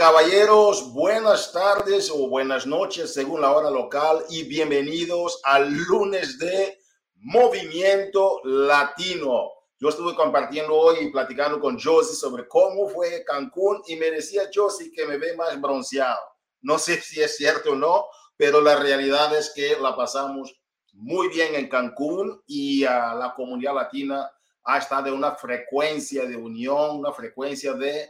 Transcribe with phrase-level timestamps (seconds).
[0.00, 6.78] caballeros, buenas tardes o buenas noches según la hora local y bienvenidos al lunes de
[7.16, 9.50] Movimiento Latino.
[9.78, 14.48] Yo estuve compartiendo hoy y platicando con Josie sobre cómo fue Cancún y me decía
[14.50, 16.18] Josie que me ve más bronceado.
[16.62, 18.06] No sé si es cierto o no,
[18.38, 20.62] pero la realidad es que la pasamos
[20.94, 24.32] muy bien en Cancún y a la comunidad latina
[24.64, 28.08] ha estado en una frecuencia de unión, una frecuencia de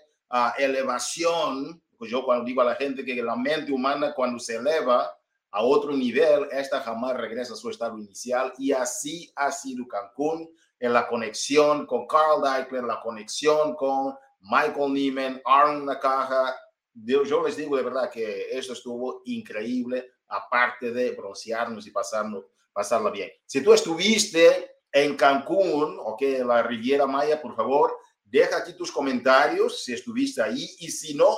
[0.59, 5.15] elevación, pues yo cuando digo a la gente que la mente humana cuando se eleva
[5.51, 10.49] a otro nivel, esta jamás regresa a su estado inicial y así ha sido Cancún
[10.79, 16.57] en la conexión con Carl Deichler, la conexión con Michael Neiman, Aaron Nakaja.
[16.95, 23.11] Yo les digo de verdad que esto estuvo increíble, aparte de broncearnos y pasarnos, pasarla
[23.11, 23.31] bien.
[23.45, 27.97] Si tú estuviste en Cancún, ok, en la Riviera Maya, por favor,
[28.31, 31.37] Deja aquí tus comentarios si estuviste ahí y si no,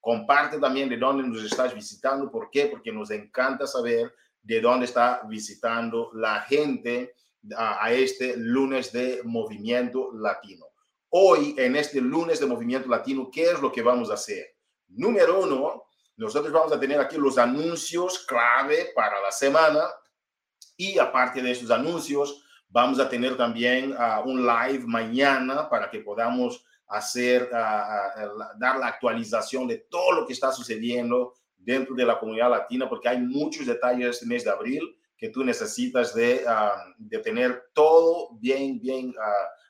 [0.00, 2.30] comparte también de dónde nos estás visitando.
[2.30, 2.66] ¿Por qué?
[2.66, 4.12] Porque nos encanta saber
[4.42, 7.14] de dónde está visitando la gente
[7.56, 10.66] a, este lunes de Movimiento Latino.
[11.10, 14.56] Hoy, en este lunes de Movimiento Latino, ¿qué es lo que vamos a hacer?
[14.88, 15.84] Número uno,
[16.16, 19.84] nosotros vamos a tener aquí los anuncios clave para la semana
[20.76, 22.41] y aparte de esos anuncios,
[22.72, 28.86] Vamos a tener también uh, un live mañana para que podamos hacer, uh, dar la
[28.86, 33.66] actualización de todo lo que está sucediendo dentro de la comunidad latina, porque hay muchos
[33.66, 36.44] detalles este mes de abril que tú necesitas de,
[36.96, 39.14] de tener todo bien, bien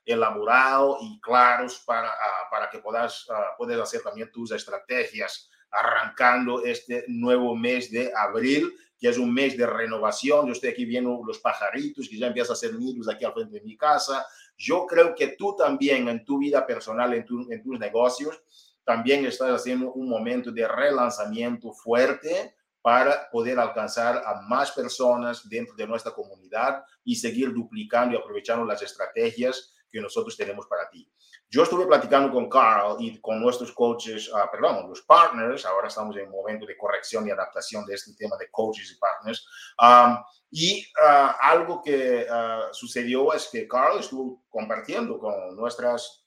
[0.06, 2.10] elaborado y claros para,
[2.50, 3.26] para que puedas,
[3.58, 9.56] puedas hacer también tus estrategias arrancando este nuevo mes de abril que es un mes
[9.56, 10.46] de renovación.
[10.46, 13.58] Yo estoy aquí viendo los pajaritos que ya empiezan a hacer nidos aquí al frente
[13.58, 14.24] de mi casa.
[14.56, 18.41] Yo creo que tú también en tu vida personal, en, en tus negocios,
[18.84, 25.74] también estás haciendo un momento de relanzamiento fuerte para poder alcanzar a más personas dentro
[25.74, 31.10] de nuestra comunidad y seguir duplicando y aprovechando las estrategias que nosotros tenemos para ti.
[31.54, 36.16] Yo estuve platicando con Carl y con nuestros coaches, uh, perdón, los partners, ahora estamos
[36.16, 39.46] en un momento de corrección y adaptación de este tema de coaches y partners.
[39.78, 40.16] Um,
[40.50, 46.26] y uh, algo que uh, sucedió es que Carl estuvo compartiendo con nuestras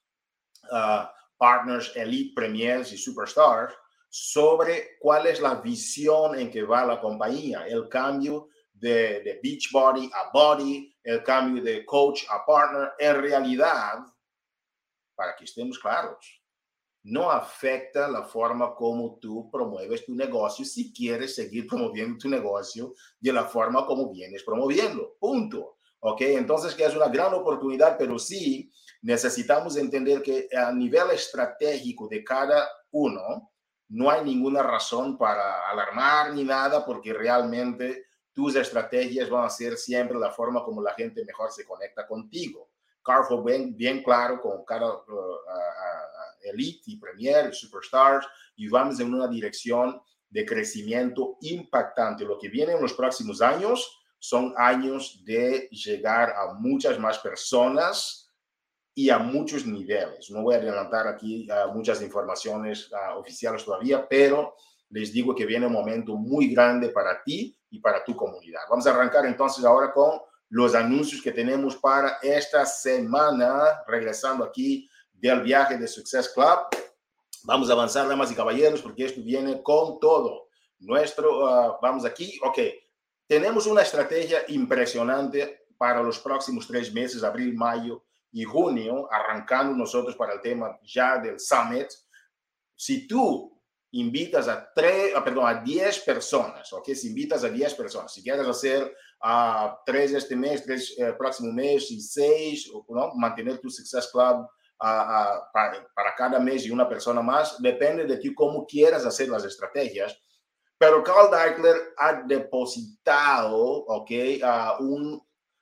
[1.37, 3.73] partners elite, premiers y superstars
[4.09, 9.71] sobre cuál es la visión en que va la compañía, el cambio de, de beach
[9.71, 12.93] body a body, el cambio de coach a partner.
[12.99, 14.05] En realidad,
[15.15, 16.41] para que estemos claros,
[17.05, 22.93] no afecta la forma como tú promueves tu negocio si quieres seguir promoviendo tu negocio
[23.19, 25.15] de la forma como vienes promoviendo.
[25.19, 25.77] Punto.
[25.99, 26.21] ¿Ok?
[26.21, 28.71] Entonces, que es una gran oportunidad, pero sí
[29.01, 33.51] necesitamos entender que a nivel estratégico de cada uno,
[33.89, 39.77] no hay ninguna razón para alarmar ni nada, porque realmente tus estrategias van a ser
[39.77, 42.69] siempre la forma como la gente mejor se conecta contigo.
[43.05, 43.43] Carl
[43.75, 45.03] bien, claro con cada uh,
[46.41, 52.25] elite y premier superstars y vamos en una dirección de crecimiento impactante.
[52.25, 58.33] Lo que viene en los próximos años son años de llegar a muchas más personas
[58.95, 60.31] y a muchos niveles.
[60.31, 64.55] No voy a adelantar aquí uh, muchas informaciones uh, oficiales todavía, pero
[64.89, 68.61] les digo que viene un momento muy grande para ti y para tu comunidad.
[68.69, 70.19] Vamos a arrancar entonces ahora con
[70.55, 76.59] los anuncios que tenemos para esta semana, regresando aquí del viaje de Success Club.
[77.43, 80.47] Vamos a avanzar, damas y caballeros, porque esto viene con todo.
[80.79, 82.57] Nuestro, ah, vamos aquí, ok.
[83.27, 90.15] Tenemos una estrategia impresionante para los próximos tres meses, abril, mayo y junio, arrancando nosotros
[90.15, 91.89] para el tema ya del Summit.
[92.77, 96.93] Si tú invitas a tres, ah, perdón, a 10 personas, ¿ok?
[96.93, 98.95] Si invitas a 10 personas, si quieres hacer
[99.27, 103.11] a tres este mes, tres el eh, próximo mes y seis, ¿no?
[103.15, 108.35] mantener tu Success Club para, para, cada mes y una persona más, depende de ti
[108.35, 110.15] cómo quieras hacer las estrategias.
[110.77, 114.11] Pero Carl Deichler ha depositado, ¿ok?
[114.81, 115.19] un,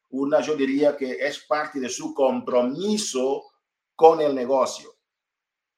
[0.10, 3.44] una, yo diría que es parte de su compromiso
[3.95, 4.94] con el negocio.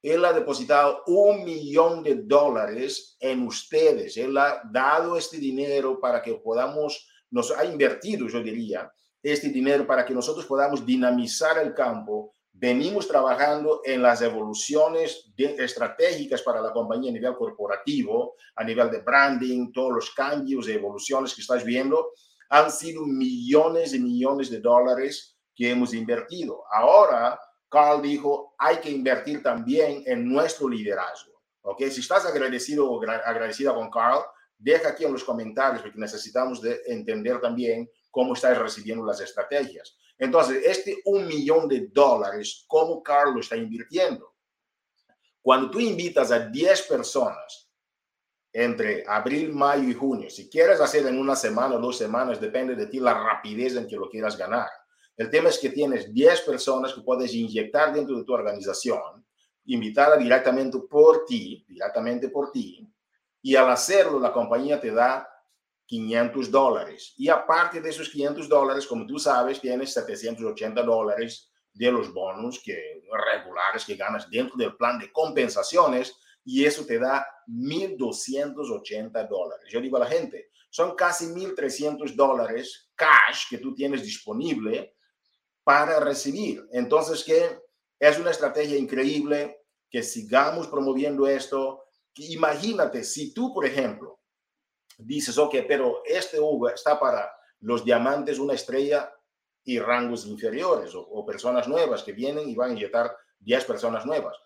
[0.02, 4.18] Él ha depositado un millón de dólares en ustedes.
[4.18, 8.90] Él ha dado este dinero para que podamos nos ha invertido, yo diría,
[9.22, 12.32] este dinero para que nosotros podamos dinamizar el campo.
[12.54, 19.02] Venimos trabajando en las evoluciones estratégicas para la compañía a nivel corporativo, a nivel de
[19.02, 22.12] branding, todos los cambios y evoluciones que estás viendo.
[22.52, 26.64] Han sido millones y millones de dólares que hemos invertido.
[26.72, 27.38] Ahora
[27.68, 31.34] Carl dijo, hay que invertir también en nuestro liderazgo.
[31.64, 31.82] ¿Ok?
[31.90, 34.24] Si estás agradecido o agradecida con Carl,
[34.58, 39.98] deja aquí en los comentarios porque necesitamos de entender también cómo estás recibiendo las estrategias.
[40.18, 44.34] Entonces, este un millón de dólares, ¿cómo Carl lo está invirtiendo?
[45.42, 47.70] Cuando tú invitas a 10 personas
[48.52, 52.76] entre abril, mayo y junio, si quieres hacer en una semana o dos semanas, depende
[52.76, 54.70] de ti la rapidez en que lo quieras ganar.
[55.18, 59.26] El tema es que tienes 10 personas que puedes inyectar dentro de tu organización,
[59.66, 62.88] invitarla directamente por ti, directamente por ti,
[63.46, 65.30] y al hacerlo la compañía te da
[65.86, 67.14] 500 dólares.
[67.16, 72.60] Y aparte de esos 500 dólares, como tú sabes, tienes 780 dólares de los bonos
[72.66, 73.04] que,
[73.36, 79.68] regulares que ganas dentro del plan de compensaciones y eso te da 1.280 dólares.
[79.70, 84.96] Yo digo a la gente, son casi 1.300 dólares cash que tú tienes disponible
[85.64, 86.68] para recibir.
[86.72, 87.60] Entonces, que
[88.00, 91.85] es una estrategia increíble que sigamos promoviendo esto.
[92.18, 94.20] Imagínate, si tú, por ejemplo,
[94.98, 97.30] dices, ok, pero este Uber está para
[97.60, 99.12] los diamantes, una estrella
[99.64, 104.38] y rangos inferiores o, personas nuevas que vienen y van a inyectar 10 personas nuevas.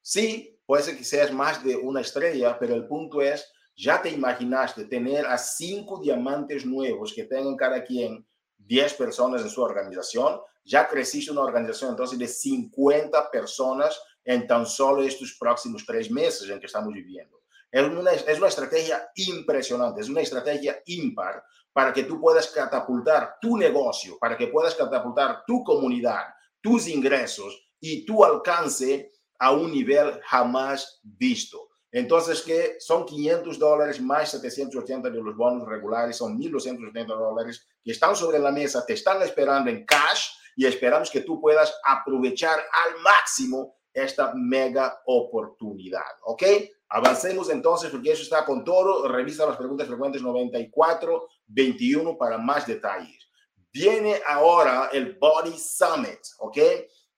[0.00, 4.10] Sí, puede ser que seas más de una estrella, pero el punto es, ya te
[4.10, 8.26] imaginaste tener a cinco diamantes nuevos que tengan cada quien
[8.58, 14.66] 10 personas en su organización, ya creciste una organización entonces de 50 personas en tan
[14.66, 17.40] solo estos próximos tres meses en que estamos viviendo.
[17.70, 23.36] Es una, es una estrategia impresionante, es una estrategia impar para que tú puedas catapultar
[23.40, 26.24] tu negocio, para que puedas catapultar tu comunidad,
[26.60, 31.68] tus ingresos y tu alcance a un nivel jamás visto.
[31.92, 37.90] Entonces, que son 500 dólares más 780 de los bonos regulares, son 1.270 dólares que
[37.90, 42.58] están sobre la mesa, te están esperando en cash y esperamos que tú puedas aprovechar
[42.58, 46.16] al máximo esta mega oportunidad.
[46.24, 46.42] ¿Ok?
[46.88, 49.06] Avancemos entonces, porque eso está con todo.
[49.06, 53.28] Revisa las preguntas frecuentes 94, 21 para más detalles.
[53.72, 56.58] Viene ahora el Body Summit, ¿ok?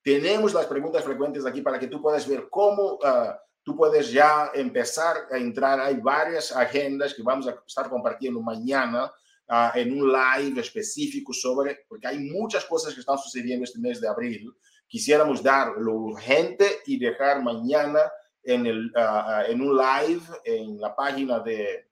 [0.03, 3.33] Tenemos las preguntas frecuentes aquí para que tú puedas ver cómo uh,
[3.63, 5.81] tú puedes ya empezar a entrar.
[5.81, 9.11] Hay varias agendas que vamos a estar compartiendo mañana
[9.49, 14.01] uh, en un live específico sobre, porque hay muchas cosas que están sucediendo este mes
[14.01, 14.53] de abril.
[14.93, 18.13] Quisiéramos dar lo urgente y dejar mañana
[18.43, 21.89] en, el, ah, en un live en la página de,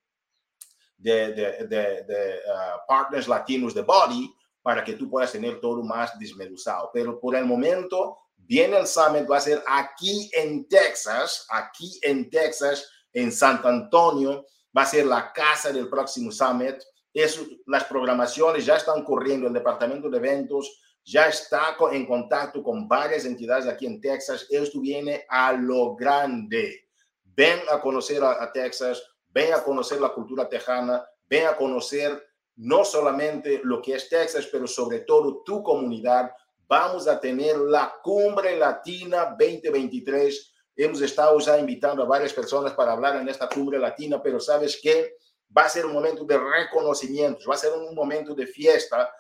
[0.98, 4.30] de, de, de ah, Partners Latinos de Body
[4.60, 6.90] para que tú puedas tener todo más desmeduzado.
[6.92, 12.28] Pero por el momento, viene el summit, va a ser aquí en Texas, aquí en
[12.28, 14.44] Texas, en San Antonio,
[14.76, 16.76] va a ser la casa del próximo summit.
[17.14, 20.70] Eso, las programaciones ya están corriendo, el departamento de eventos
[21.10, 24.46] ya está en contacto con varias entidades aquí en Texas.
[24.48, 26.88] Esto viene a lo grande.
[27.24, 32.22] Ven a conocer a, Texas, ven a conocer la cultura tejana, ven a conocer
[32.56, 36.30] no solamente lo que es Texas, pero sobre todo tu comunidad.
[36.68, 40.52] Vamos a tener la Cumbre Latina 2023.
[40.76, 44.78] Hemos estado ya invitando a varias personas para hablar en esta Cumbre Latina, pero sabes
[44.80, 45.16] que
[45.56, 49.12] va a ser un momento de reconocimientos, va a ser un momento de fiesta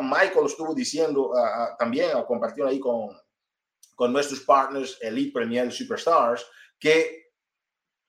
[0.00, 3.10] Michael estuvo diciendo ah, ah, también, o compartió ahí con,
[3.94, 6.46] con nuestros partners Elite Premier Superstars,
[6.78, 7.30] que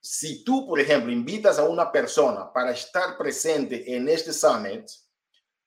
[0.00, 4.88] si tú, por ejemplo, invitas a una persona para estar presente en este summit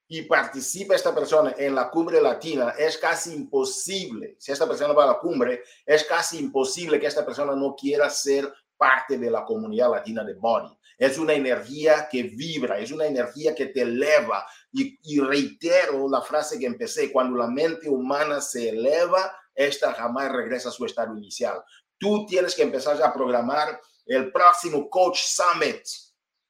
[0.08, 5.06] y participa esta persona en la cumbre latina, es casi imposible, si esta persona va
[5.06, 9.44] a la cumbre, es casi imposible que esta persona no quiera ser parte de la
[9.44, 10.76] comunidad latina de Body.
[10.98, 14.46] Es una energía que vibra, es una energía que te eleva.
[14.72, 20.70] Y, reitero la frase que empecé, cuando la mente humana se eleva, esta jamás regresa
[20.70, 21.62] a su estado inicial.
[21.98, 25.82] Tú tienes que empezar a programar el próximo Coach Summit,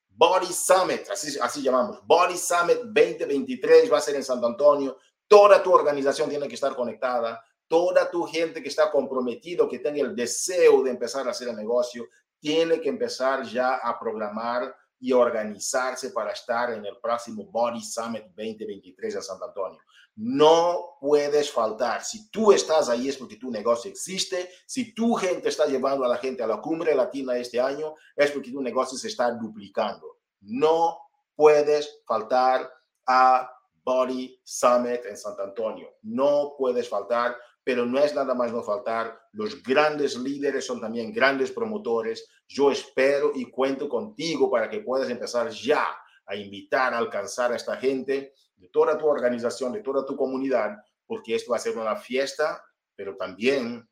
[0.09, 4.97] Body Summit, así, así llamamos, Body Summit 2023 va a ser en Santo Antonio.
[5.27, 10.01] Toda tu organización tiene que estar conectada toda tu gente que está comprometido, que tenga
[10.01, 12.07] el deseo de empezar a hacer el negocio,
[12.39, 18.25] tiene que empezar ya a programar y organizarse para estar en el próximo Body Summit
[18.35, 19.79] 2023 en Santo Antonio.
[20.15, 22.03] No puedes faltar.
[22.03, 24.49] Si tú estás ahí es porque tu negocio existe.
[24.65, 28.31] Si tu gente está llevando a la gente a la cumbre latina este año, es
[28.31, 30.19] porque tu negocio se está duplicando.
[30.39, 30.99] No
[31.35, 32.71] puedes faltar
[33.05, 33.51] a
[33.83, 35.89] Body Summit en Santo Antonio.
[36.01, 39.19] No puedes faltar pero no es nada más no faltar.
[39.33, 42.29] Los grandes líderes son también grandes promotores.
[42.47, 45.85] Yo espero y cuento contigo para que puedas empezar ya
[46.25, 50.77] a invitar, a alcanzar a esta gente de toda tu organización, de toda tu comunidad,
[51.05, 52.63] porque esto va a ser una fiesta
[52.95, 53.87] pero también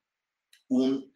[0.70, 1.14] un,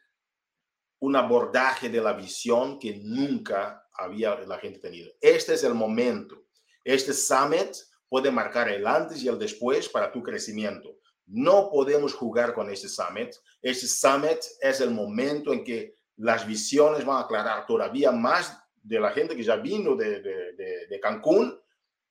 [1.00, 5.12] un abordaje de la visión que nunca había la gente tenido.
[5.22, 6.46] Este es el momento.
[6.84, 7.76] Este summit
[8.08, 10.98] puede marcar el antes y el después para tu crecimiento.
[11.28, 13.36] No podemos jugar con este summit.
[13.62, 19.00] Este summit es el momento en que las visiones van a aclarar todavía más de
[19.00, 21.60] la gente que ya vino de, Cancún.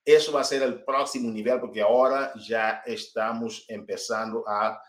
[0.04, 4.80] Eso va a ser el próximo nivel porque ahora ya estamos empezando a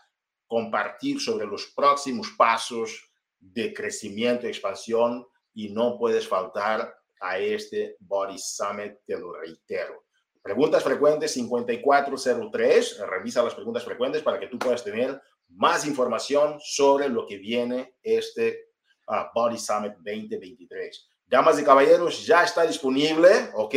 [0.46, 7.96] compartir sobre los próximos pasos de crecimiento y expansión y no puedes faltar a este
[7.98, 10.07] Body Summit, te lo reitero.
[10.48, 13.00] Preguntas frecuentes 5403.
[13.06, 17.96] Revisa las preguntas frecuentes para que tú puedas tener más información sobre lo que viene
[18.02, 18.70] este
[19.08, 21.10] uh, Body Summit 2023.
[21.26, 23.74] Damas y caballeros, ya está disponible, ¿ok?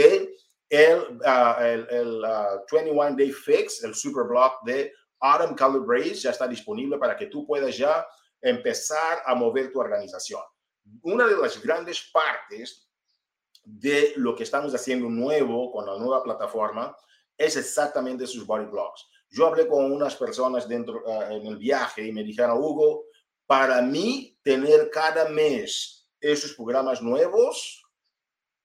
[0.69, 2.21] El, uh, el, el
[2.71, 7.25] 21 uh, Day Fix, el Super Block de Autumn Color ya está disponible para que
[7.25, 8.07] tú puedas ya
[8.39, 10.41] empezar a mover tu organización.
[11.01, 12.89] Una de las grandes partes
[13.63, 16.95] de lo que estamos haciendo nuevo con la nueva plataforma
[17.37, 19.07] es exactamente sus body blocks.
[19.29, 23.05] Yo hablé con unas personas dentro uh, en el viaje y me dijeron, Hugo,
[23.45, 27.83] para mí tener cada mes esos programas nuevos,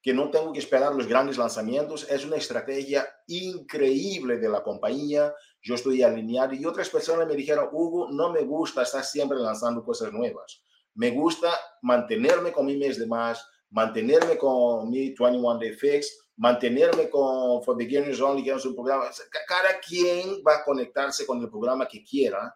[0.02, 5.34] que no tengo que esperar los grandes lanzamientos, es una estrategia increíble de la compañía.
[5.60, 9.82] Yo estoy alineado y otras personas me dijeron, Hugo, no me gusta estar siempre lanzando
[9.82, 10.62] cosas nuevas.
[10.94, 17.08] Me gusta mantenerme con mi mes de más, mantenerme con mi 21 Day Fix, mantenerme
[17.10, 19.10] con For Beginners Only, que es un programa.
[19.46, 22.54] Cada quien va a conectarse con el programa que quiera,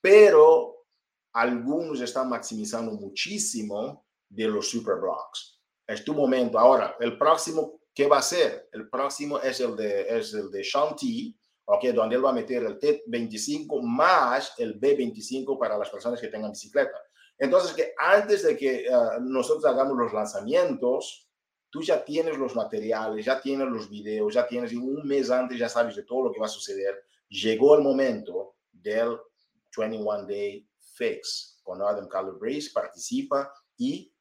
[0.00, 0.86] pero
[1.32, 5.60] algunos están maximizando muchísimo de los super blocks.
[5.86, 6.58] Es tu momento.
[6.58, 8.68] Ahora, el próximo, ¿qué va a ser?
[8.72, 11.36] El próximo es el de, es el de Shanti,
[11.66, 16.28] okay, donde él va a meter el T25 más el B25 para las personas que
[16.28, 16.98] tengan bicicleta.
[17.38, 21.28] Entonces, que antes de que uh, nosotros hagamos los lanzamientos,
[21.70, 25.68] tú ya tienes los materiales, ya tienes los videos, ya tienes, un mes antes ya
[25.68, 27.04] sabes de todo lo que va a suceder.
[27.28, 29.18] Llegó el momento del
[29.76, 34.14] 21 Day Fix con Adam Calabrese, participa y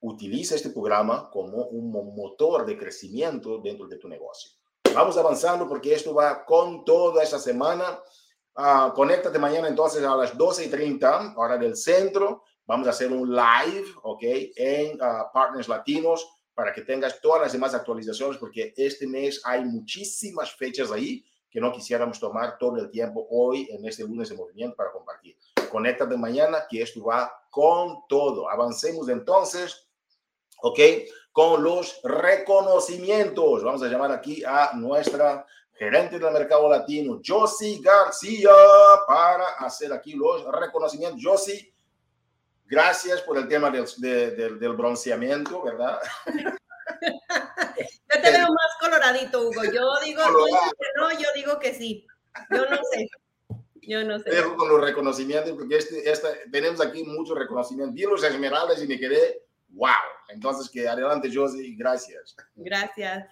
[0.00, 4.52] utiliza este programa como un motor de crecimiento dentro de tu negocio.
[4.94, 7.98] Vamos avanzando porque esto va con toda esta semana.
[8.56, 12.44] Uh, conéctate mañana entonces a las 12 y 30, hora del centro.
[12.66, 14.22] Vamos a hacer un live, ¿ok?
[14.56, 19.64] En uh, Partners Latinos para que tengas todas las demás actualizaciones porque este mes hay
[19.64, 24.36] muchísimas fechas ahí que no quisiéramos tomar todo el tiempo hoy en este lunes de
[24.36, 25.36] movimiento para compartir.
[25.70, 28.48] Conéctate mañana que esto va con todo.
[28.48, 29.88] Avancemos entonces,
[30.62, 30.78] ¿ok?
[31.32, 33.64] Con los reconocimientos.
[33.64, 38.50] Vamos a llamar aquí a nuestra gerente del mercado latino, Josie García,
[39.06, 41.20] para hacer aquí los reconocimientos.
[41.22, 41.72] Josie,
[42.66, 43.86] gracias por el tema del,
[44.58, 45.98] del bronceamiento, ¿verdad?
[48.14, 49.64] Yo te veo más coloradito, Hugo.
[49.64, 52.06] Yo digo que no, yo digo que sí.
[52.50, 53.08] Yo no sé.
[53.82, 54.30] Yo no sé.
[54.30, 57.94] Dejo con los reconocimientos, porque este, esta, tenemos aquí muchos reconocimientos.
[57.94, 59.90] Vi los esmeraldas y me quedé, wow.
[60.28, 62.36] Entonces, que adelante, Josie, gracias.
[62.54, 63.26] Gracias.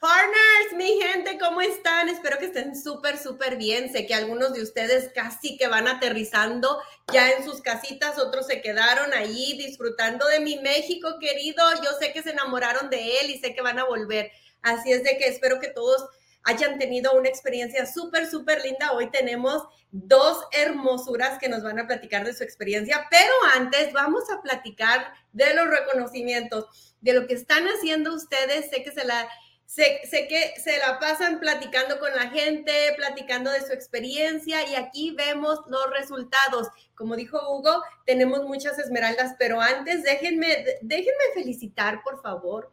[0.00, 2.08] Partners, mi gente, ¿cómo están?
[2.08, 3.92] Espero que estén súper, súper bien.
[3.92, 6.80] Sé que algunos de ustedes casi que van aterrizando
[7.12, 11.62] ya en sus casitas, otros se quedaron ahí disfrutando de mi México querido.
[11.84, 14.32] Yo sé que se enamoraron de él y sé que van a volver.
[14.62, 16.08] Así es de que espero que todos
[16.44, 18.92] hayan tenido una experiencia súper, súper linda.
[18.92, 24.30] Hoy tenemos dos hermosuras que nos van a platicar de su experiencia, pero antes vamos
[24.30, 28.70] a platicar de los reconocimientos, de lo que están haciendo ustedes.
[28.70, 29.28] Sé que se la
[29.70, 35.12] Sé, que se la pasan platicando con la gente, platicando de su experiencia y aquí
[35.12, 36.66] vemos los resultados.
[36.96, 42.72] Como dijo Hugo, tenemos muchas esmeraldas, pero antes déjenme, déjenme felicitar, por favor,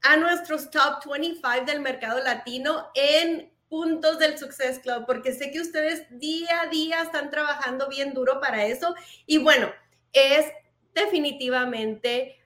[0.00, 5.60] a nuestros top 25 del mercado latino en puntos del Success Club, porque sé que
[5.60, 8.94] ustedes día a día están trabajando bien duro para eso.
[9.26, 9.70] Y bueno,
[10.14, 10.46] es
[10.94, 12.38] definitivamente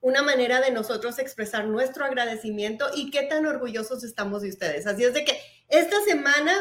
[0.00, 4.86] una manera de nosotros expresar nuestro agradecimiento y qué tan orgullosos estamos de ustedes.
[4.86, 6.56] Así es de que esta semana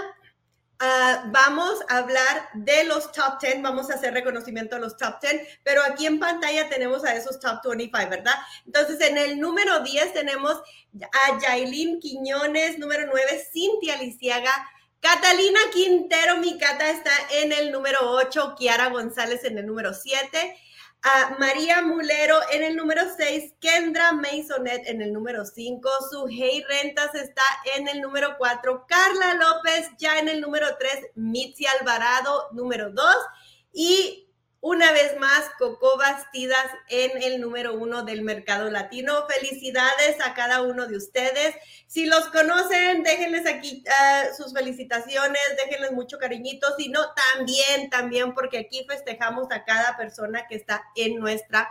[0.81, 5.21] uh, vamos a hablar de los top 10, vamos a hacer reconocimiento a los top
[5.21, 8.35] 10, pero aquí en pantalla tenemos a esos top 25, ¿verdad?
[8.65, 10.61] Entonces, en el número 10 tenemos
[11.01, 14.51] a Yailin Quiñones, número 9, Cintia Lisiaga,
[14.99, 20.57] Catalina Quintero, mi Cata está en el número 8, Kiara González en el número 7,
[21.01, 27.15] a María Mulero en el número 6, Kendra Masonet en el número 5, Sujei Rentas
[27.15, 27.41] está
[27.77, 33.05] en el número 4, Carla López ya en el número 3, Mitzi Alvarado número 2
[33.71, 34.28] y
[34.61, 39.25] una vez más, Coco Bastidas en el número uno del mercado latino.
[39.27, 41.55] Felicidades a cada uno de ustedes.
[41.87, 46.67] Si los conocen, déjenles aquí ah, sus felicitaciones, déjenles mucho cariñito.
[46.77, 46.99] Si no,
[47.35, 51.69] también, también, porque aquí festejamos a cada persona que está en nuestra,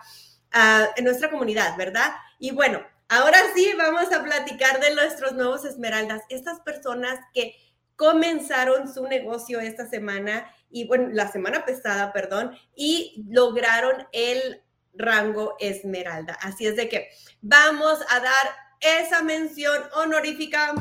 [0.53, 2.15] ah, en nuestra comunidad, ¿verdad?
[2.39, 6.23] Y bueno, ahora sí vamos a platicar de nuestros nuevos esmeraldas.
[6.31, 7.55] Estas personas que
[7.97, 14.63] comenzaron su negocio esta semana y bueno, la semana pasada, perdón, y lograron el
[14.95, 16.35] rango esmeralda.
[16.41, 17.09] Así es de que
[17.41, 20.75] vamos a dar esa mención honorífica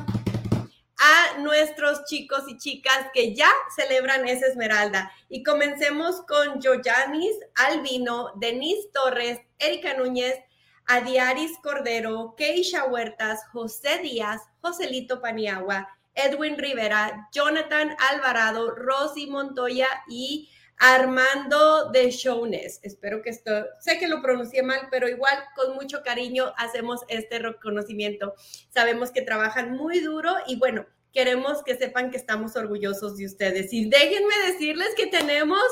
[0.99, 5.11] a nuestros chicos y chicas que ya celebran esa esmeralda.
[5.29, 10.39] Y comencemos con Joyanis Albino, Denise Torres, Erika Núñez,
[10.87, 20.49] Adiaris Cordero, Keisha Huertas, José Díaz, Joselito Paniagua, Edwin Rivera, Jonathan Alvarado, Rosy Montoya y
[20.79, 22.79] Armando de Shownes.
[22.83, 27.39] Espero que esto, sé que lo pronuncié mal, pero igual con mucho cariño hacemos este
[27.39, 28.35] reconocimiento.
[28.69, 33.73] Sabemos que trabajan muy duro y bueno, queremos que sepan que estamos orgullosos de ustedes.
[33.73, 35.63] Y déjenme decirles que tenemos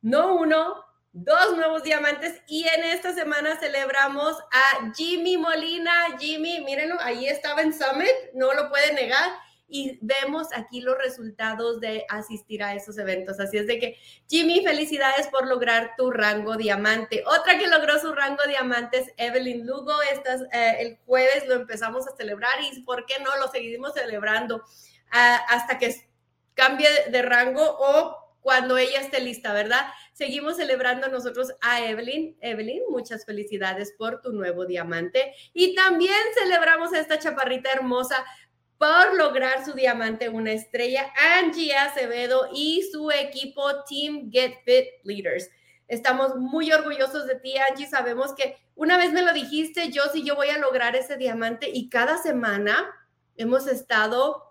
[0.00, 6.16] no uno, dos nuevos diamantes y en esta semana celebramos a Jimmy Molina.
[6.20, 11.80] Jimmy, mírenlo, ahí estaba en Summit, no lo puede negar y vemos aquí los resultados
[11.80, 13.40] de asistir a esos eventos.
[13.40, 17.24] Así es de que, Jimmy, felicidades por lograr tu rango diamante.
[17.26, 19.94] Otra que logró su rango diamante es Evelyn Lugo.
[20.12, 24.62] Estas, eh, el jueves lo empezamos a celebrar y ¿por qué no lo seguimos celebrando
[25.10, 25.94] ah, hasta que
[26.54, 29.88] cambie de rango o cuando ella esté lista, ¿verdad?
[30.12, 32.36] Seguimos celebrando nosotros a Evelyn.
[32.40, 35.34] Evelyn, muchas felicidades por tu nuevo diamante.
[35.52, 38.24] Y también celebramos a esta chaparrita hermosa
[38.78, 45.50] por lograr su diamante una estrella, Angie Acevedo y su equipo Team Get Fit Leaders.
[45.88, 47.86] Estamos muy orgullosos de ti, Angie.
[47.86, 51.70] Sabemos que una vez me lo dijiste, yo sí, yo voy a lograr ese diamante
[51.72, 52.86] y cada semana
[53.36, 54.42] hemos estado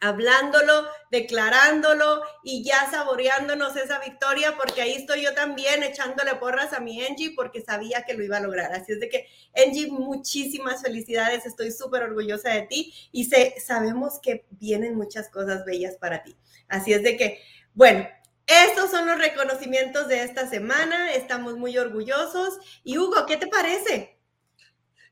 [0.00, 6.80] hablándolo, declarándolo y ya saboreándonos esa victoria, porque ahí estoy yo también echándole porras a
[6.80, 8.72] mi Angie porque sabía que lo iba a lograr.
[8.72, 14.18] Así es de que, Angie, muchísimas felicidades, estoy súper orgullosa de ti y sé, sabemos
[14.20, 16.36] que vienen muchas cosas bellas para ti.
[16.68, 17.40] Así es de que,
[17.74, 18.06] bueno,
[18.46, 22.58] estos son los reconocimientos de esta semana, estamos muy orgullosos.
[22.82, 24.17] Y Hugo, ¿qué te parece?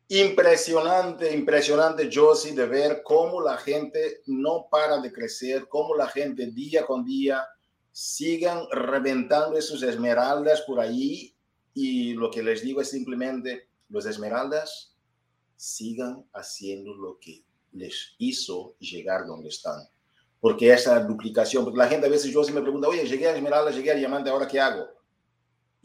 [0.09, 6.47] Impresionante, impresionante, Josie, de ver cómo la gente no para de crecer, cómo la gente
[6.47, 7.45] día con día
[7.91, 11.35] sigan reventando esos esmeraldas por ahí.
[11.75, 14.95] Y lo que les digo es simplemente, los esmeraldas
[15.57, 19.89] sigan haciendo lo que les hizo llegar donde están.
[20.41, 23.73] Porque esa duplicación, porque la gente a veces, Josie me pregunta, oye, llegué a esmeralda,
[23.73, 24.87] llegué a diamante, ¿ahora qué hago?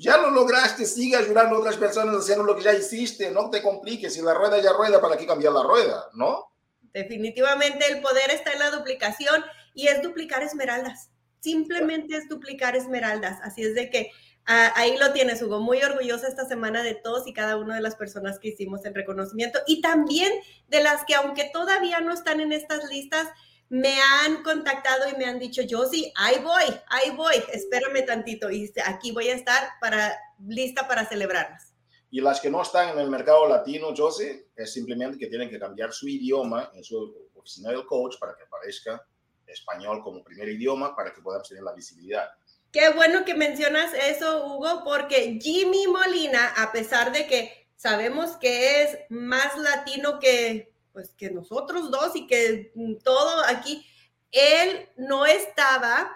[0.02, 3.62] Ya lo lograste, sigue ayudando a otras personas haciendo lo que ya hiciste, no te
[3.62, 6.08] compliques, si la rueda ya rueda, ¿para qué cambiar la rueda?
[6.14, 6.52] ¿No?
[6.92, 11.12] Definitivamente el poder está en la duplicación y es duplicar esmeraldas.
[11.40, 13.42] Simplemente es duplicar esmeraldas.
[13.44, 14.10] Así es de que
[14.48, 15.60] ah, ahí lo tienes, Hugo.
[15.60, 18.96] Muy orgullosa esta semana de todos y cada una de las personas que hicimos el
[18.96, 20.32] reconocimiento y también
[20.68, 23.28] de las que, aunque todavía no están en estas listas,
[23.72, 28.52] me han contactado y me han dicho, yo sí, ahí voy, ahí voy, espérame tantito
[28.52, 30.14] y aquí voy a estar para,
[30.46, 31.74] lista para celebrarlas.
[32.10, 35.58] Y las que no están en el mercado latino, Josie, es simplemente que tienen que
[35.58, 39.02] cambiar su idioma en su oficina del coach para que aparezca
[39.48, 42.30] español como primer idioma para que puedan tener la visibilidad.
[42.74, 48.84] Qué bueno que mencionas eso, Hugo, porque Jimmy Molina, a pesar de que sabemos que
[48.84, 52.72] es más latino que pues que nosotros dos y que
[53.04, 53.86] todo aquí,
[54.32, 56.12] él no estaba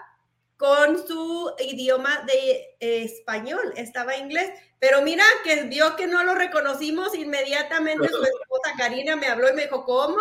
[0.56, 7.14] con su idioma de español, estaba inglés, pero mira que vio que no lo reconocimos
[7.14, 10.18] inmediatamente, su esposa Karina me habló y me dijo, ¿cómo?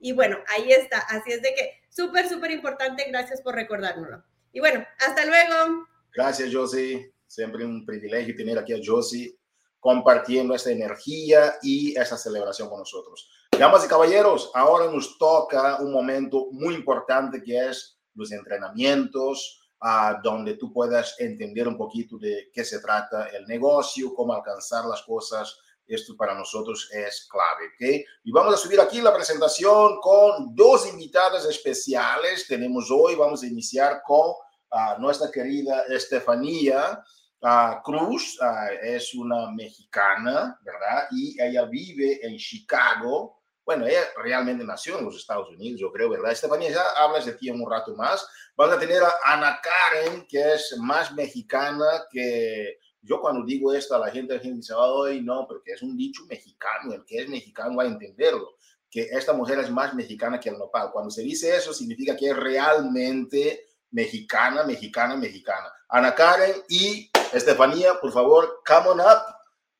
[0.00, 4.24] Y bueno, ahí está, así es de que súper, súper importante, gracias por recordárnoslo.
[4.52, 5.86] Y bueno, hasta luego.
[6.14, 7.12] Gracias, Josie.
[7.26, 9.36] Siempre un privilegio tener aquí a Josie
[9.80, 13.28] compartiendo esta energía y esta celebración con nosotros.
[13.58, 20.20] Damas y caballeros, ahora nos toca un momento muy importante que es los entrenamientos, uh,
[20.22, 25.02] donde tú puedas entender un poquito de qué se trata el negocio, cómo alcanzar las
[25.02, 25.56] cosas.
[25.86, 28.06] Esto para nosotros es clave, ¿ok?
[28.24, 32.46] Y vamos a subir aquí la presentación con dos invitadas especiales.
[32.48, 37.02] Tenemos hoy, vamos a iniciar con uh, nuestra querida Estefanía
[37.82, 38.38] Cruz
[38.82, 41.08] es una mexicana, ¿verdad?
[41.10, 43.42] Y ella vive en Chicago.
[43.64, 46.32] Bueno, ella realmente nació en los Estados Unidos, yo creo, ¿verdad?
[46.32, 48.26] Estefanía, ya hablas de ti un rato más.
[48.56, 52.78] Vamos a tener a Ana Karen, que es más mexicana que...
[53.00, 55.96] Yo cuando digo esto a la gente, la gente dice, hoy no, porque es un
[55.96, 58.56] dicho mexicano, el que es mexicano va a entenderlo,
[58.90, 60.90] que esta mujer es más mexicana que el nopal.
[60.90, 65.70] Cuando se dice eso, significa que es realmente mexicana, mexicana, mexicana.
[65.88, 69.22] Ana Karen y Estefanía, por favor, come on up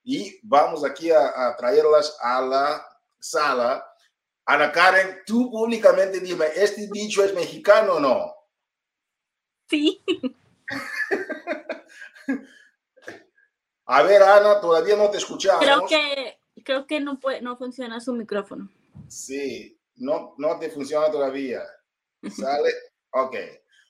[0.04, 2.86] y vamos aquí a, traerlas a la
[3.24, 3.84] sala.
[4.46, 8.34] Ana Karen, tú públicamente dime, ¿este dicho es mexicano o no?
[9.68, 10.04] Sí.
[13.86, 15.64] a ver, Ana, todavía no te escuchamos.
[15.64, 18.68] Creo que, creo que no, puede, no funciona su micrófono.
[19.08, 21.62] Sí, no, no te funciona todavía.
[22.30, 22.70] ¿Sale?
[23.16, 23.36] Ok.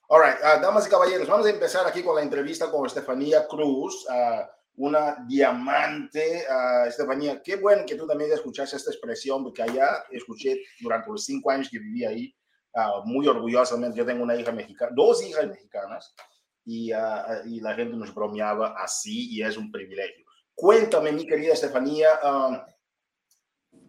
[0.08, 3.48] All right, uh, damas y caballeros, vamos a empezar aquí con la entrevista con Estefanía
[3.48, 4.44] Cruz, uh,
[4.76, 6.44] una diamante.
[6.48, 11.24] Uh, Estefanía, qué bueno que tú también escuchaste esta expresión, porque allá escuché durante los
[11.24, 12.34] cinco años que viví ahí,
[13.04, 13.98] muy orgullosamente.
[13.98, 16.14] Yo tengo una hija mexicana, dos hijas mexicanas,
[16.64, 16.90] y,
[17.44, 20.24] y, la gente nos bromeaba así, y es un privilegio.
[20.54, 22.58] Cuéntame, mi querida Estefanía, um,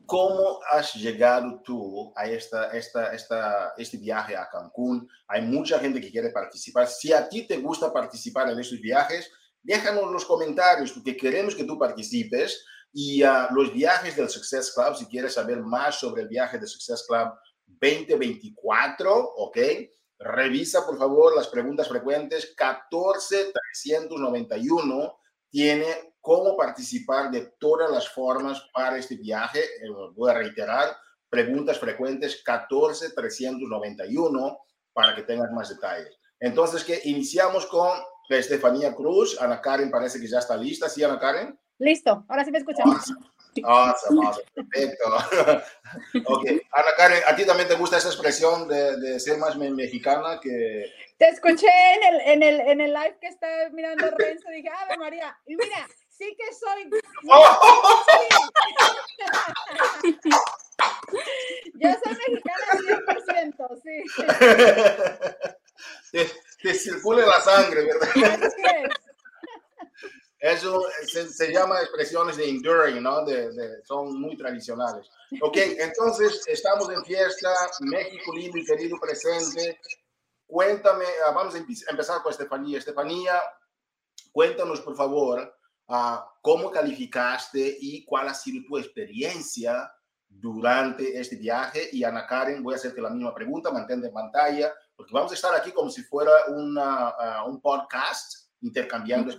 [0.06, 5.10] ¿Cómo has llegado tú a esta, esta, esta, este viaje a Cancún?
[5.28, 6.88] Hay mucha gente que quiere participar.
[6.88, 9.32] Si a ti te gusta participar en estos viajes,
[9.66, 12.66] déjanos los comentarios porque queremos que tú participes.
[12.94, 16.68] Y uh, los viajes del Success Club, si quieres saber más sobre el viaje del
[16.68, 17.34] Success Club
[17.66, 19.58] 2024, ¿ok?
[20.18, 28.98] Revisa por favor las preguntas frecuentes 14391 tiene cómo participar de todas las formas para
[28.98, 29.60] este viaje.
[29.60, 30.96] Eh, voy a reiterar,
[31.30, 34.58] preguntas frecuentes 14391
[34.94, 36.18] para que tengas más detalles.
[36.40, 37.90] Entonces, que iniciamos con
[38.30, 39.40] Estefanía Cruz.
[39.42, 40.90] Ana Karen parece que ya está lista.
[40.90, 41.60] ¿Sí, Ana Karen?
[41.80, 43.14] Listo, ahora sí me escuchamos.
[43.64, 45.06] Awesome, awesome, perfecto.
[46.26, 50.40] ok, Ana Karen, ¿a ti también te gusta esa expresión de, de ser más mexicana
[50.42, 50.92] que...
[51.18, 54.98] Te escuché en el, en el, en el live que está mirando Renzo, dije, Ave
[54.98, 56.90] María, y mira, sí que soy.
[61.76, 62.66] Yo soy mexicana
[63.56, 64.04] 100%, sí.
[66.62, 68.52] te circula la sangre, ¿verdad?
[70.40, 73.26] Eso se, se, llama expresiones de enduring, ¿no?
[73.26, 75.10] De, de, son muy tradicionales.
[75.42, 79.80] Ok, entonces estamos en fiesta, México lindo y querido presente.
[80.46, 82.78] Cuéntame, ah, vamos a empezar con Estefanía.
[82.78, 83.42] Estefanía,
[84.32, 85.52] cuéntanos por favor
[86.42, 89.92] cómo calificaste y cuál ha sido tu experiencia
[90.28, 91.90] durante este viaje.
[91.92, 95.36] Y Ana Karen, voy a hacerte la misma pregunta, mantente en pantalla, porque vamos a
[95.36, 99.34] estar aquí como si fuera una, un podcast, intercambiando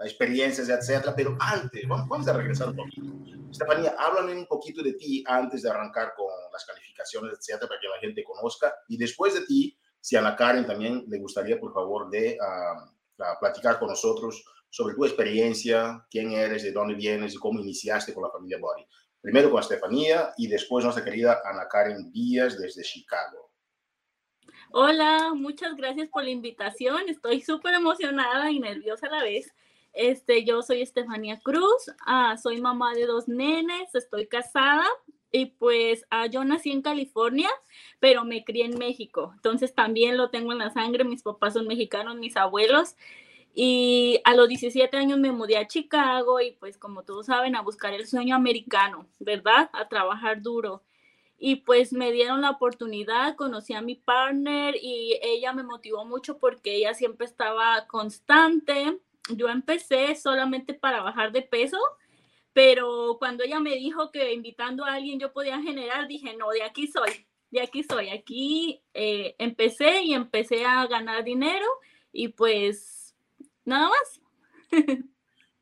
[0.00, 1.14] experiencias, etcétera.
[1.16, 3.12] Pero antes, vamos, vamos, a regresar un poquito.
[3.50, 7.88] Estefanía, háblame un poquito de ti antes de arrancar con las calificaciones, etcétera, para que
[7.88, 8.74] la gente conozca.
[8.88, 12.38] Y después de ti, si a Ana Karen también le gustaría, por favor, de
[13.40, 18.24] platicar con nosotros sobre tu experiencia, quién eres, de dónde vienes y cómo iniciaste con
[18.24, 18.86] la familia Body.
[19.20, 23.47] Primero con Estefanía y después nuestra querida Ana Karen Díaz desde Chicago.
[24.70, 27.08] Hola, muchas gracias por la invitación.
[27.08, 29.54] Estoy súper emocionada y nerviosa a la vez.
[29.94, 34.84] Este, yo soy Estefanía Cruz, ah, soy mamá de dos nenes, estoy casada
[35.32, 37.48] y pues ah, yo nací en California,
[37.98, 39.32] pero me crié en México.
[39.36, 42.94] Entonces también lo tengo en la sangre, mis papás son mexicanos, mis abuelos.
[43.54, 47.62] Y a los 17 años me mudé a Chicago y pues como todos saben, a
[47.62, 49.70] buscar el sueño americano, ¿verdad?
[49.72, 50.82] A trabajar duro.
[51.38, 56.38] Y pues me dieron la oportunidad, conocí a mi partner y ella me motivó mucho
[56.38, 58.98] porque ella siempre estaba constante.
[59.30, 61.78] Yo empecé solamente para bajar de peso,
[62.52, 66.64] pero cuando ella me dijo que invitando a alguien yo podía generar, dije, no, de
[66.64, 68.08] aquí soy, de aquí soy.
[68.08, 71.66] Aquí eh, empecé y empecé a ganar dinero
[72.12, 72.98] y pues
[73.68, 74.20] Nada más.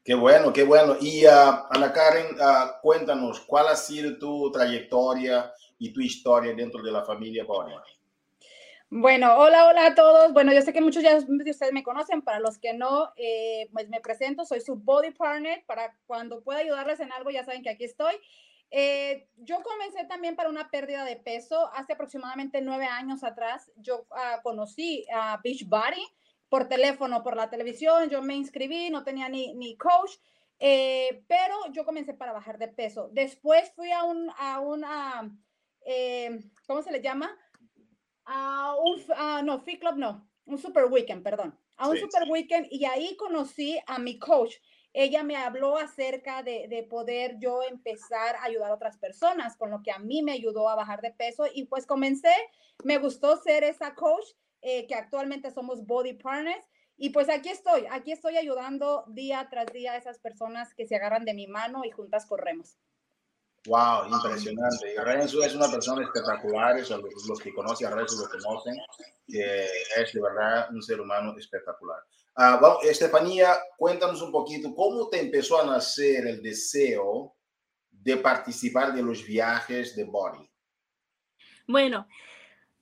[0.04, 0.96] Qué bueno, qué bueno.
[1.00, 6.82] Y uh, Ana Karen, uh, cuéntanos, ¿cuál ha sido tu trayectoria y tu historia dentro
[6.82, 7.76] de la familia Bonnie?
[8.88, 10.32] Bueno, hola, hola a todos.
[10.32, 13.88] Bueno, yo sé que muchos de ustedes me conocen, para los que no, eh, pues
[13.88, 17.70] me presento, soy su body partner, para cuando pueda ayudarles en algo, ya saben que
[17.70, 18.14] aquí estoy.
[18.70, 23.70] Eh, yo comencé también para una pérdida de peso hace aproximadamente nueve años atrás.
[23.76, 26.04] Yo uh, conocí a Beach Body
[26.48, 30.12] por teléfono, por la televisión, yo me inscribí, no tenía ni, ni coach,
[30.58, 33.08] eh, pero yo comencé para bajar de peso.
[33.12, 35.30] Después fui a un, a una,
[35.86, 37.34] eh, ¿cómo se le llama?
[38.24, 41.58] A un, no, Fit Club no, un Super Weekend, perdón.
[41.78, 44.54] a un super weekend y ahí conocí a mi coach.
[44.92, 49.70] Ella me habló acerca de, de, poder yo empezar a ayudar a otras personas, con
[49.70, 52.32] lo que a mí me ayudó a bajar de peso y pues comencé,
[52.82, 54.24] me gustó ser esa coach
[54.62, 56.66] eh, que actualmente somos Body Partners.
[56.96, 60.96] Y pues aquí estoy, aquí estoy ayudando día tras día a esas personas que se
[60.96, 62.78] agarran de mi mano y juntas corremos.
[63.66, 64.94] Wow, impresionante.
[65.04, 68.76] Renzo es una persona espectacular, los, los que conocen a Renzo lo conocen,
[69.26, 71.98] que es de verdad un ser humano espectacular.
[72.36, 77.34] Uh, Estefanía, cuéntanos un poquito, ¿cómo te empezó a nacer el deseo
[77.90, 80.48] de participar de los viajes de Body?
[81.66, 82.14] Bueno, Ah,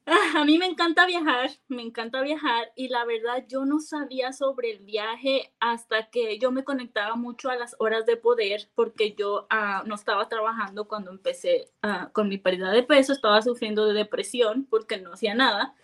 [0.36, 4.70] a mí me encanta viajar, me encanta viajar y la verdad yo no sabía sobre
[4.70, 9.46] el viaje hasta que yo me conectaba mucho a las horas de poder porque yo
[9.48, 13.94] ah, no estaba trabajando cuando empecé ah, con mi pérdida de peso, estaba sufriendo de
[13.94, 15.74] depresión porque no hacía nada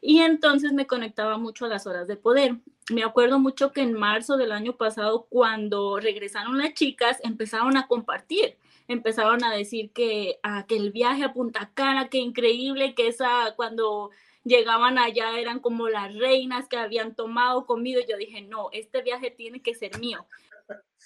[0.00, 2.56] y entonces me conectaba mucho a las horas de poder.
[2.90, 7.86] Me acuerdo mucho que en marzo del año pasado cuando regresaron las chicas empezaron a
[7.86, 8.56] compartir
[8.92, 13.54] empezaron a decir que, ah, que el viaje a Punta Cana, que increíble, que esa
[13.54, 14.10] cuando
[14.42, 18.00] llegaban allá eran como las reinas que habían tomado, comido.
[18.08, 20.26] Yo dije, no, este viaje tiene que ser mío.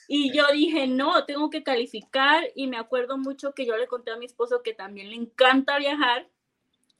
[0.09, 2.45] Y yo dije, no, tengo que calificar.
[2.55, 5.79] Y me acuerdo mucho que yo le conté a mi esposo que también le encanta
[5.79, 6.29] viajar.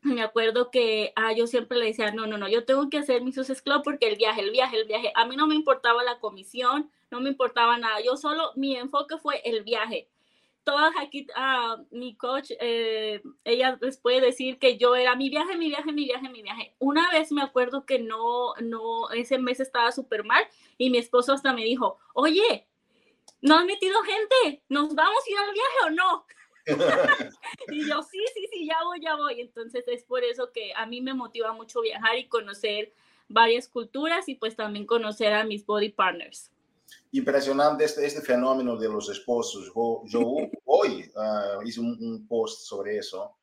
[0.03, 3.23] Me acuerdo que ah, yo siempre le decía, no, no, no, yo tengo que hacer
[3.23, 5.13] mi Success Club porque el viaje, el viaje, el viaje.
[5.15, 8.03] A mí no me importaba la comisión, no me importaba nada.
[8.05, 10.11] Yo solo, mi enfoque fue el viaje
[10.65, 15.57] todas aquí, uh, mi coach, eh, ella les puede decir que yo era mi viaje,
[15.57, 16.75] mi viaje, mi viaje, mi viaje.
[16.79, 20.45] Una vez me acuerdo que no, no, ese mes estaba súper mal
[20.79, 22.67] y mi esposo hasta me dijo, oye,
[23.43, 24.63] ¿no has metido gente?
[24.69, 26.27] ¿Nos vamos a ir al viaje o no?
[27.73, 29.41] y yo, sí, sí, sí, ya voy, ya voy.
[29.43, 32.95] Entonces es por eso que a mí me motiva mucho viajar y conocer
[33.29, 36.54] varias culturas y pues también conocer a mis body partners
[37.13, 39.73] impresionante este, este fenómeno de los esposos.
[40.07, 43.37] Yo, hoy uh, hice un, post sobre eso,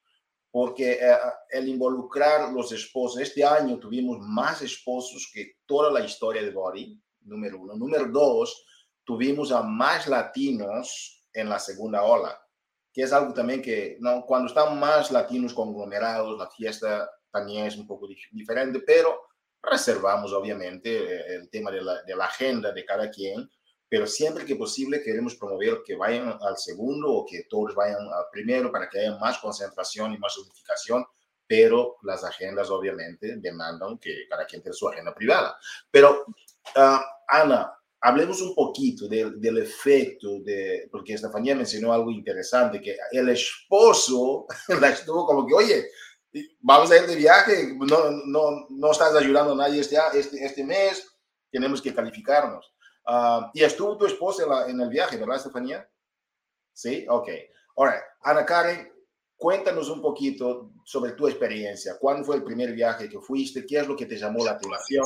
[0.52, 6.44] porque uh, el involucrar los esposos, este año tuvimos más esposos que toda la historia
[6.44, 7.76] de Body, número uno.
[7.76, 8.66] Número dos,
[9.04, 12.38] tuvimos a más latinos en la segunda ola,
[12.94, 17.78] que es algo también que no, cuando están más latinos conglomerados, la fiesta también es
[17.78, 19.18] un poco diferente, pero
[19.64, 23.50] reservamos obviamente eh, el tema de la, de la, agenda de cada quien,
[23.88, 28.26] pero siempre que posible queremos promover que vayan al segundo o que todos vayan al
[28.32, 31.06] primero para que haya más concentración y más unificación,
[31.46, 35.58] pero las agendas obviamente demandan que cada quien tenga su agenda privada.
[35.92, 36.26] Pero,
[36.78, 42.96] uh, Ana, hablemos un poquito del, del efecto de, porque Estefanía mencionó algo interesante, que
[43.12, 44.48] el esposo
[44.80, 45.88] la estuvo como que, oye,
[46.60, 50.64] vamos a ir de viaje, no, no, no estás ayudando a nadie este, este, este
[50.64, 51.08] mes,
[51.50, 52.74] tenemos que calificarnos.
[53.06, 55.90] Uh, y estuvo tu esposa en, la, en, el viaje, ¿verdad, Estefanía?
[56.74, 57.30] Sí, ok.
[57.76, 58.92] Ahora, Ana Karen,
[59.36, 61.98] cuéntanos un poquito sobre tu experiencia.
[62.00, 63.66] ¿Cuándo fue el primer viaje que fuiste?
[63.66, 65.04] ¿Qué es lo que te llamó la atención?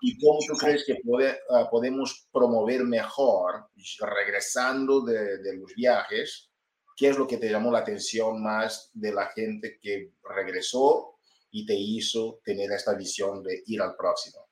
[0.00, 3.68] ¿Y cómo tú crees que puede, uh, podemos promover mejor,
[4.00, 6.50] regresando de, de los viajes,
[6.96, 11.18] ¿Qué es lo que te llamó la atención más de la gente que regresó
[11.50, 14.46] y te hizo tener esta visión de ir al próximo?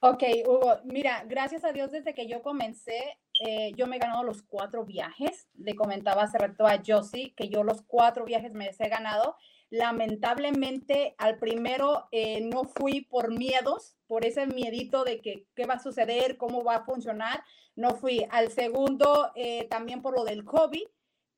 [0.00, 4.24] Ok, Hugo, mira, gracias a Dios desde que yo comencé, eh, yo me he ganado
[4.24, 5.46] los cuatro viajes.
[5.54, 9.36] Le comentaba hace rato a Josie que yo los cuatro viajes me he ganado.
[9.70, 15.74] Lamentablemente, al primero eh, no fui por miedos, por ese miedito de que qué va
[15.74, 17.44] a suceder, cómo va a funcionar.
[17.76, 18.26] No fui.
[18.30, 20.84] Al segundo, eh, también por lo del COVID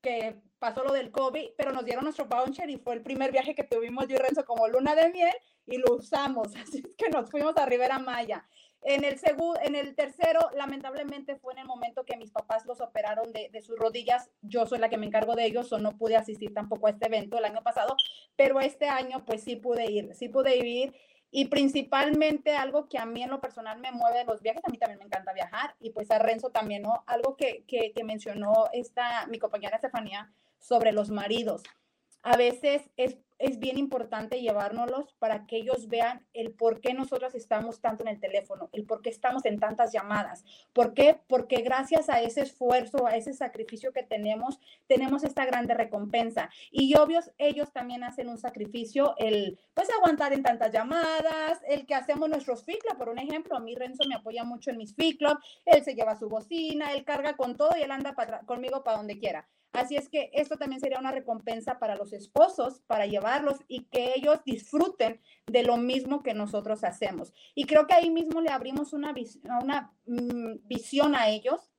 [0.04, 3.54] que pasó lo del COVID, pero nos dieron nuestro voucher y fue el primer viaje
[3.54, 5.34] que tuvimos yo y Renzo como luna de miel
[5.66, 8.46] y lo usamos, así que nos fuimos a Rivera Maya.
[8.82, 12.82] En el, segundo, en el tercero, lamentablemente fue en el momento que mis papás los
[12.82, 14.30] operaron de, sus rodillas.
[14.42, 17.06] Yo soy la que me encargo de ellos, o no pude asistir tampoco a este
[17.06, 17.96] evento el año pasado,
[18.36, 20.94] pero este año pues sí pude ir, sí pude ir
[21.36, 24.78] y principalmente algo que a mí en lo personal me mueve los viajes, a mí
[24.78, 27.02] también me encanta viajar y pues a Renzo también, ¿no?
[27.08, 31.64] Algo que, que, que mencionó esta, mi compañera Estefanía sobre los maridos.
[32.24, 37.34] A veces es es bien importante llevárnoslos para que ellos vean el por qué nosotros
[37.34, 40.44] estamos tanto en el teléfono, el por qué estamos en tantas llamadas.
[40.72, 41.20] ¿Por qué?
[41.26, 46.48] Porque gracias a ese esfuerzo, a ese sacrificio que tenemos, tenemos esta grande recompensa.
[46.70, 51.94] Y obvios, ellos también hacen un sacrificio, el pues aguantar en tantas llamadas, el que
[51.94, 55.38] hacemos nuestros FICLA, por un ejemplo, a mí Renzo me apoya mucho en mis FICLA,
[55.66, 58.14] él se lleva su bocina, él carga con todo y él anda
[58.46, 59.48] conmigo para donde quiera.
[59.74, 64.12] Así es que esto también sería una recompensa para los esposos, para llevarlos y que
[64.14, 67.34] ellos disfruten de lo mismo que nosotros hacemos.
[67.56, 69.12] Y creo que ahí mismo le abrimos una,
[70.06, 71.72] mm, visión a ellos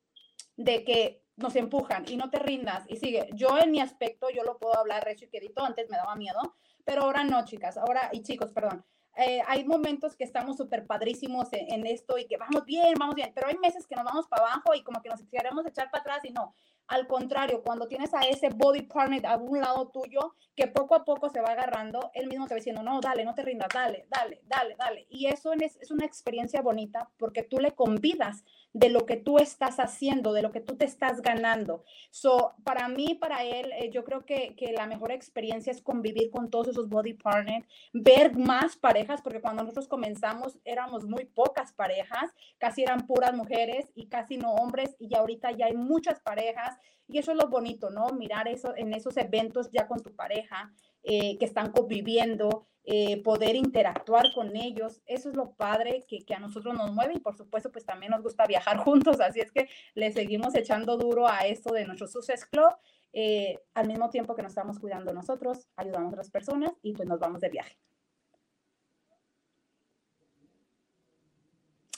[0.58, 3.30] de que nos empujan y no te rindas y sigue.
[3.34, 6.58] Yo en mi aspecto, yo lo puedo hablar recio y quedito, antes me daba miedo,
[6.84, 8.86] pero ahora no, chicas, ahora, y chicos, perdón,
[9.18, 13.32] eh, hay momentos que estamos súper padrísimos en, esto y que vamos bien, vamos bien,
[13.34, 16.02] pero hay meses que nos vamos para abajo y como que nos queremos echar para
[16.02, 16.54] atrás y no.
[16.88, 21.04] Al contrario, cuando tienes a ese body partner a un lado tuyo que poco a
[21.04, 24.06] poco se va agarrando, él mismo te va diciendo, no, dale, no te rindas, dale,
[24.10, 25.08] dale, dale, dale.
[25.10, 28.44] Y eso es, es una experiencia bonita porque tú le convidas
[28.76, 31.86] de lo que tú estás haciendo, de lo que tú te estás ganando.
[32.12, 36.30] So, para mí, para él, eh, yo creo que, que, la mejor experiencia es convivir
[36.30, 41.72] con todos esos body partners, ver más parejas, porque cuando nosotros comenzamos éramos muy pocas
[41.72, 46.78] parejas, casi eran puras mujeres y casi no hombres, y ahorita ya hay muchas parejas,
[47.08, 48.10] y eso es lo bonito, ¿no?
[48.10, 50.74] Mirar eso en esos eventos ya con tu pareja,
[51.08, 55.02] eh, que están conviviendo, eh, poder interactuar con ellos.
[55.06, 58.24] Eso es lo padre que, a nosotros nos mueve y por supuesto pues también nos
[58.24, 62.46] gusta viajar juntos, así es que le seguimos echando duro a esto de nuestro Success
[62.46, 62.72] Club.
[63.14, 67.08] Eh, al mismo tiempo que nos estamos cuidando nosotros, ayudamos a las personas y pues
[67.08, 67.78] nos vamos de viaje.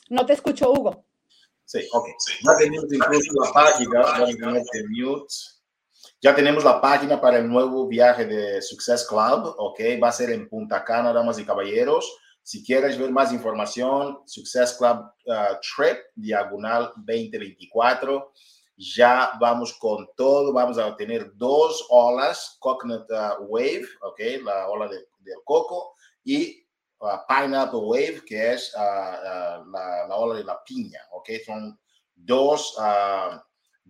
[0.10, 1.06] No te escucho, Hugo.
[1.64, 2.08] Sí, ok.
[2.92, 4.02] Incluso la página,
[4.90, 5.57] mute.
[6.20, 10.32] Ya tenemos la página para el nuevo viaje de Success Club, ok, va a ser
[10.32, 12.12] en Punta Cana, damas y caballeros.
[12.42, 18.32] Si quieres ver más información, Success Club uh, Trip, diagonal 2024.
[18.78, 24.88] Ya vamos con todo, vamos a tener dos olas, Coconut uh, Wave, ok, la ola
[24.88, 25.06] del
[25.44, 26.66] coco, y
[27.00, 31.80] uh, Pineapple Wave, que es la, ola de la piña, ok, son
[32.16, 32.76] dos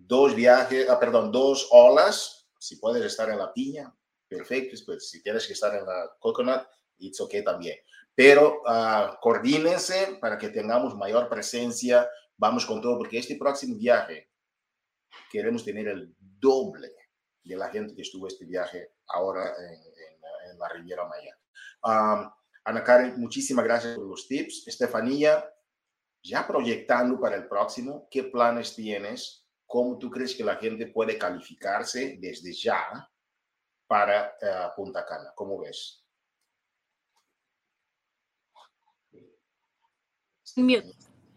[0.06, 2.48] dos viajes, ah, perdón, dos olas.
[2.60, 3.94] Si puedes estar en la piña,
[4.28, 4.78] perfecto.
[4.86, 6.64] Pues si quieres que estar en la coconut,
[7.00, 7.78] it's okay también.
[8.14, 12.08] Pero uh, coordínense para que tengamos mayor presencia.
[12.38, 14.32] Vamos con todo, porque este próximo viaje
[15.32, 16.94] queremos tener el doble
[17.44, 21.38] de la gente que estuvo este viaje ahora en, en, la Riviera Maya.
[21.84, 22.30] Um,
[22.64, 24.68] Ana Karen, muchísimas gracias por los tips.
[24.68, 25.48] Estefanía,
[26.24, 31.18] ya proyectando para el próximo, ¿qué planes tienes ¿cómo tú crees que la gente puede
[31.18, 33.08] calificarse desde ya
[33.86, 35.32] para uh, Punta Cana?
[35.36, 36.04] ¿Cómo ves?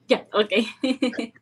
[0.06, 0.52] Ya, ok.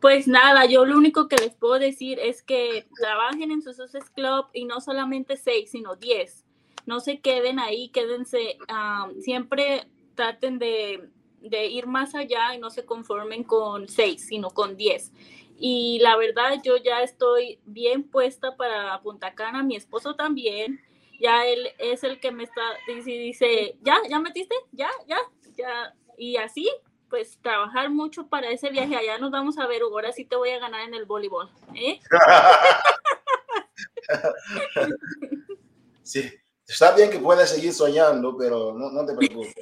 [0.00, 4.08] pues nada, yo lo único que les puedo decir es que trabajen en su Success
[4.10, 6.44] Club y no solamente seis, sino diez.
[6.86, 11.10] No se queden ahí, quédense, um, siempre traten de,
[11.42, 15.12] de, ir más allá y no se conformen con seis, sino con diez
[15.60, 20.80] y la verdad yo ya estoy bien puesta para Punta Cana, mi esposo también,
[21.20, 25.18] ya él es el que me está, dice, dice, ya, ya metiste, ya, ya,
[25.56, 26.70] ya, y así,
[27.10, 30.50] pues trabajar mucho para ese viaje, allá nos vamos a ver, ahora sí te voy
[30.50, 31.98] a ganar en el voleibol, ¿eh?
[36.02, 36.32] sí,
[36.66, 39.54] está bien que puedas seguir soñando, pero no, no te preocupes.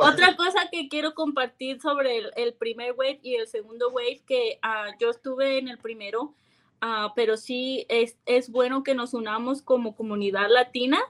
[0.00, 4.92] Otra cosa que quiero compartir sobre el, primer wave y el segundo wave, que uh,
[4.98, 6.34] yo estuve en el primero,
[6.82, 11.00] uh, pero sí es, es bueno que nos unamos como comunidad latina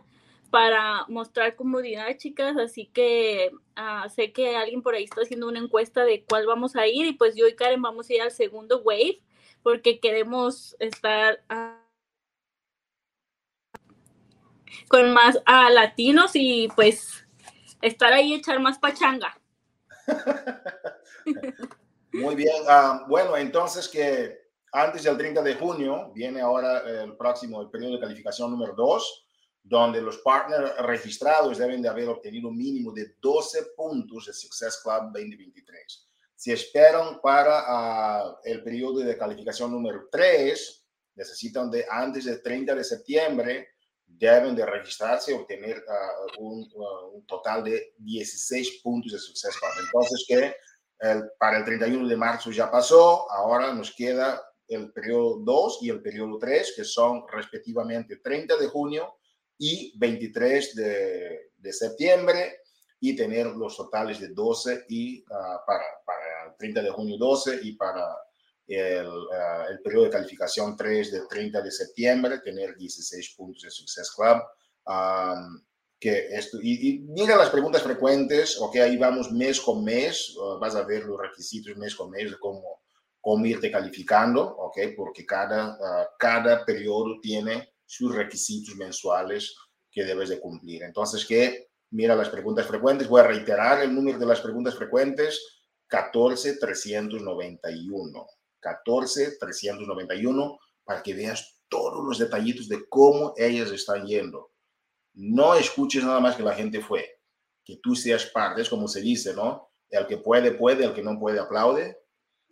[0.50, 2.56] para mostrar comodidad, chicas.
[2.56, 6.76] Así que uh, sé que alguien por ahí está haciendo una encuesta de cuál vamos
[6.76, 9.20] a ir y pues yo y Karen vamos a ir al segundo wave
[9.62, 11.42] porque queremos estar
[14.88, 17.26] con más latinos y pues
[17.80, 19.40] estar ahí y echar más pachanga.
[22.12, 22.62] Muy bien.
[22.68, 27.94] Ah, bueno, entonces que antes del 30 de junio viene ahora el próximo, el periodo
[27.94, 29.26] de calificación número 2,
[29.62, 34.80] donde los partners registrados deben de haber obtenido un mínimo de 12 puntos de Success
[34.82, 36.08] Club 2023.
[36.34, 42.74] Si esperan para ah, el periodo de calificación número 3, necesitan de antes del 30
[42.74, 43.68] de septiembre
[44.18, 49.58] deben de registrarse y obtener ah, un, ah, un, total de 16 puntos de suceso.
[49.84, 50.54] Entonces, que
[51.38, 56.02] para el 31 de marzo ya pasó, ahora nos queda el periodo 2 y el
[56.02, 59.14] periodo 3, que son respectivamente 30 de junio
[59.56, 62.60] y 23 de, de septiembre,
[63.00, 67.60] y tener los totales de 12 y ah, para, para el 30 de junio 12
[67.62, 68.06] y para
[68.74, 73.70] el, uh, el, periodo de calificación 3 del 30 de septiembre, tener 16 puntos de
[73.70, 74.42] Success Club.
[74.86, 75.62] Um,
[75.98, 80.58] que esto, y, y, mira las preguntas frecuentes, ok, ahí vamos mes con mes, uh,
[80.58, 82.80] vas a ver los requisitos mes con mes de cómo,
[83.20, 84.78] cómo irte calificando, ¿ok?
[84.96, 89.54] Porque cada, ah, cada periodo tiene sus requisitos mensuales
[89.90, 90.84] que debes de cumplir.
[90.84, 93.08] Entonces, que mira las preguntas frecuentes.
[93.08, 98.26] Voy a reiterar el número de las preguntas frecuentes, 14391.
[98.60, 104.52] 14391 para que veas todos los detallitos de cómo ellas están yendo.
[105.14, 107.20] No escuches nada más que la gente fue,
[107.64, 109.70] que tú seas parte, es como se dice, ¿no?
[109.88, 111.98] El que puede, puede, el que no puede, aplaude.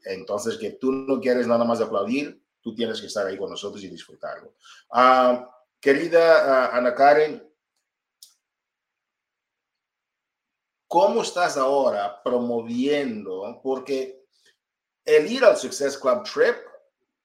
[0.05, 3.83] Entonces, que tú no quieres nada más aplaudir, tú tienes que estar ahí con nosotros
[3.83, 4.55] y disfrutarlo.
[4.91, 5.51] Ah,
[5.81, 7.49] querida ah, Ana Karen,
[10.87, 13.61] ¿cómo estás ahora promoviendo?
[13.63, 14.18] Porque
[15.09, 16.57] el ir al Success Club Trip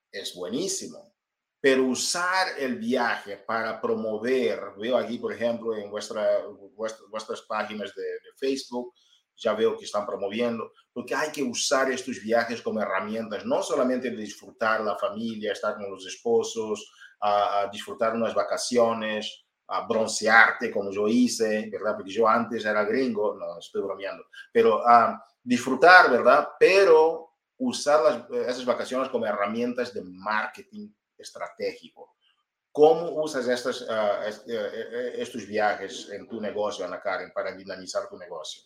[0.09, 1.13] es buenísimo,
[1.59, 6.43] pero usar el viaje para promover, veo aquí, por ejemplo, en vuestra,
[6.77, 8.03] vuestras, páginas de,
[8.37, 8.93] Facebook,
[9.35, 14.09] ya veo que están promoviendo, porque hay que usar estos viajes como herramientas, no solamente
[14.09, 20.89] de disfrutar la familia, estar con los esposos, a, disfrutar unas vacaciones, a broncearte como
[20.89, 21.95] yo hice, ¿verdad?
[21.97, 24.23] Porque yo antes era gringo, no, estoy bromeando,
[24.53, 26.47] pero a disfrutar, ¿verdad?
[26.57, 27.22] Pero
[27.57, 32.15] usar las, esas vacaciones como herramientas de marketing estratégico.
[32.71, 38.09] ¿Cómo usas estos, ah, eh, eh, estos viajes en tu negocio, Ana Karen, para dinamizar
[38.09, 38.63] tu negocio?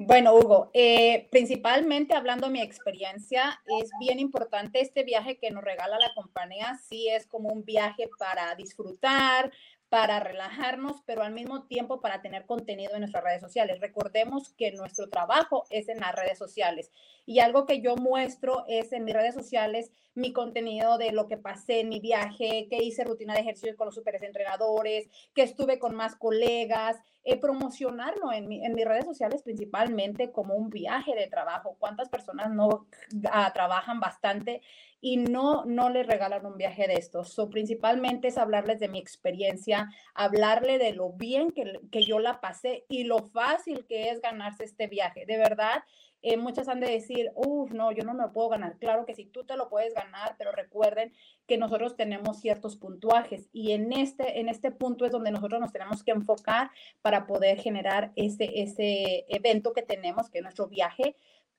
[0.00, 5.64] Bueno, Hugo, eh, principalmente hablando de mi experiencia, es bien importante este viaje que nos
[5.64, 6.78] regala la compañía.
[6.88, 9.50] Sí, es como un viaje para disfrutar,
[9.88, 13.80] para relajarnos, pero al mismo tiempo para tener contenido en nuestras redes sociales.
[13.80, 16.90] Recordemos que nuestro trabajo es en las redes sociales
[17.24, 21.36] y algo que yo muestro es en mis redes sociales mi contenido de lo que
[21.36, 25.78] pasé en mi viaje, que hice rutina de ejercicio con los super entrenadores, que estuve
[25.78, 31.28] con más colegas, eh, promocionarlo en, en, mis redes sociales principalmente como un viaje de
[31.28, 31.76] trabajo.
[31.78, 32.86] ¿Cuántas personas no
[33.30, 34.60] ah, trabajan bastante
[35.00, 37.32] y no, no les regalan un viaje de estos.
[37.32, 42.40] So, principalmente es hablarles de mi experiencia, hablarle de lo bien que, que yo la
[42.40, 45.24] pasé y lo fácil que es ganarse este viaje.
[45.26, 45.82] De verdad,
[46.20, 48.76] eh, muchas han de decir, uff, no, yo no me puedo ganar.
[48.78, 51.12] Claro que sí, tú te lo puedes ganar, pero recuerden
[51.46, 55.72] que nosotros tenemos ciertos puntuajes y en este, en este punto es donde nosotros nos
[55.72, 56.70] tenemos que enfocar
[57.02, 61.14] para poder generar ese, ese evento que tenemos, que es nuestro viaje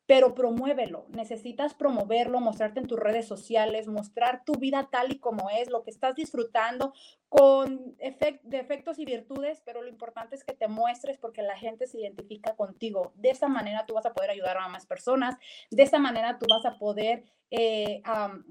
[0.09, 1.05] pero promuévelo.
[1.09, 5.83] Necesitas promoverlo, mostrarte en tus redes sociales, mostrar tu vida tal y como es, lo
[5.83, 6.93] que estás disfrutando
[7.29, 7.95] con
[8.41, 12.55] defectos y virtudes, pero lo importante es que te muestres porque la gente se identifica
[12.55, 13.11] contigo.
[13.13, 15.35] De esa manera tú vas a poder ayudar a más personas,
[15.69, 18.01] de esa manera tú vas a poder eh,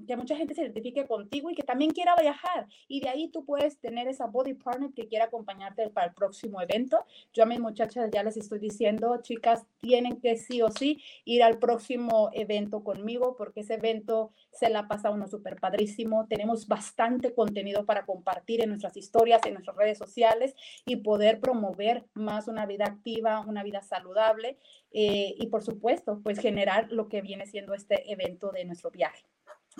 [0.06, 2.66] que mucha gente se identifique contigo y que también quiera viajar.
[2.88, 6.60] Y de ahí tú puedes tener esa body partner que quiera acompañarte para el próximo
[6.60, 7.04] evento.
[7.32, 11.42] Yo a mis muchachas ya les estoy diciendo, chicas, tienen que sí o sí ir
[11.42, 16.26] al próximo evento conmigo porque ese evento se la pasa uno súper padrísimo.
[16.28, 22.04] Tenemos bastante contenido para compartir en nuestras historias, en nuestras redes sociales y poder promover
[22.14, 24.58] más una vida activa, una vida saludable
[24.92, 29.24] eh, y por supuesto, pues generar lo que viene siendo este evento de nuestro viaje.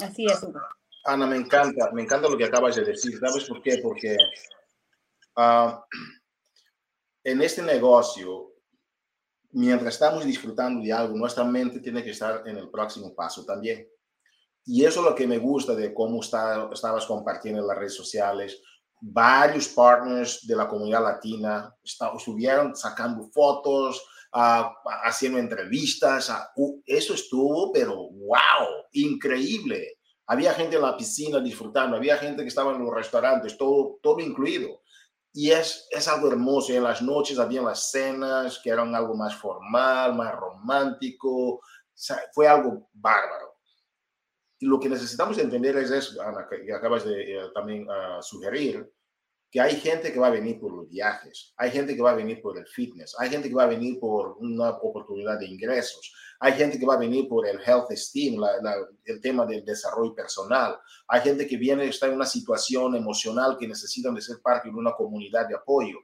[0.03, 0.61] Así es, Hugo.
[1.05, 3.19] Ana, me encanta, me encanta lo que acabas de decir.
[3.19, 3.79] ¿Sabes por qué?
[3.83, 4.17] Porque
[5.37, 5.85] ah,
[7.25, 8.53] en este negocio,
[9.53, 13.89] mientras estamos disfrutando de algo, nuestra mente tiene que estar en el próximo paso también.
[14.65, 17.95] Y eso es lo que me gusta de cómo está, estabas compartiendo en las redes
[17.95, 18.61] sociales.
[19.01, 24.03] Varios partners de la comunidad latina estuvieron sacando fotos,
[24.33, 26.33] haciendo entrevistas.
[26.87, 29.99] eso estuvo, pero wow, increíble.
[30.27, 34.21] Había gente en la piscina disfrutando, había gente que estaba en los restaurantes, todo, todo
[34.21, 34.83] incluido.
[35.33, 36.73] Y es, es algo hermoso.
[36.73, 41.61] Y en las noches había las cenas que eran algo más formal, más romántico.
[42.33, 43.49] fue algo bárbaro.
[44.61, 46.21] Y lo que necesitamos entender es eso,
[46.51, 48.93] que acabas de eh, también ah, sugerir,
[49.51, 52.15] que hay gente que va a venir por los viajes, hay gente que va a
[52.15, 56.13] venir por el fitness, hay gente que va a venir por una oportunidad de ingresos,
[56.41, 58.39] hay gente que va a venir por el health esteem,
[59.05, 60.79] el tema del desarrollo personal,
[61.09, 64.75] hay gente que viene, está en una situación emocional que necesitan de ser parte de
[64.75, 65.99] una comunidad de apoyo.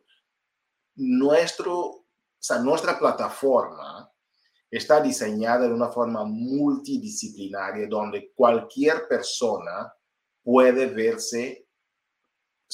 [0.97, 2.07] Nuestro, o
[2.39, 4.11] sea, nuestra plataforma
[4.71, 9.93] está diseñada de una forma multidisciplinaria donde cualquier persona
[10.43, 11.64] puede verse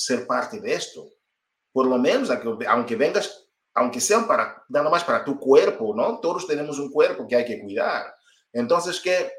[0.05, 1.09] ser parte de esto.
[1.73, 2.31] Por lo menos,
[2.69, 6.19] aunque vengas, aunque sean para, nada más para tu cuerpo, ¿no?
[6.21, 8.15] Todos tenemos un cuerpo que hay que cuidar.
[8.53, 9.33] Entonces, que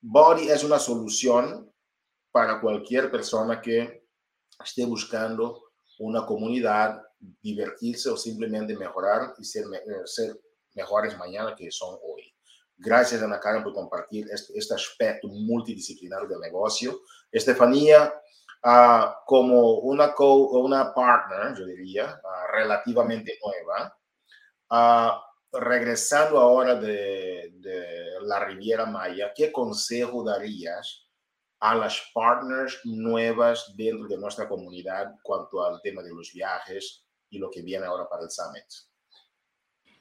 [0.00, 1.70] Body es una solución
[2.30, 4.06] para cualquier persona que
[4.62, 10.40] esté buscando una comunidad, divertirse o simplemente mejorar y ser, eh, ser
[10.74, 12.34] mejores mañana que son hoy.
[12.76, 17.02] Gracias, Ana Karen, por compartir este, este aspecto multidisciplinario del negocio.
[17.30, 18.12] Estefanía,
[18.64, 23.96] uh, como una, co una partner, yo diría, uh, relativamente nueva,
[24.70, 31.06] uh, regresando ahora de, de, la Riviera Maya, ¿qué consejo darías
[31.60, 37.38] a las partners nuevas dentro de nuestra comunidad cuanto al tema de los viajes y
[37.38, 38.64] lo que viene ahora para el Summit?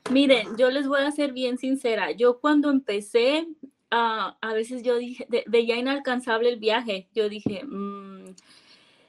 [0.09, 2.11] Miren, yo les voy a ser bien sincera.
[2.11, 3.47] Yo cuando empecé,
[3.91, 7.09] uh, a veces yo dije, de, veía inalcanzable el viaje.
[7.13, 8.12] Yo dije, mmm,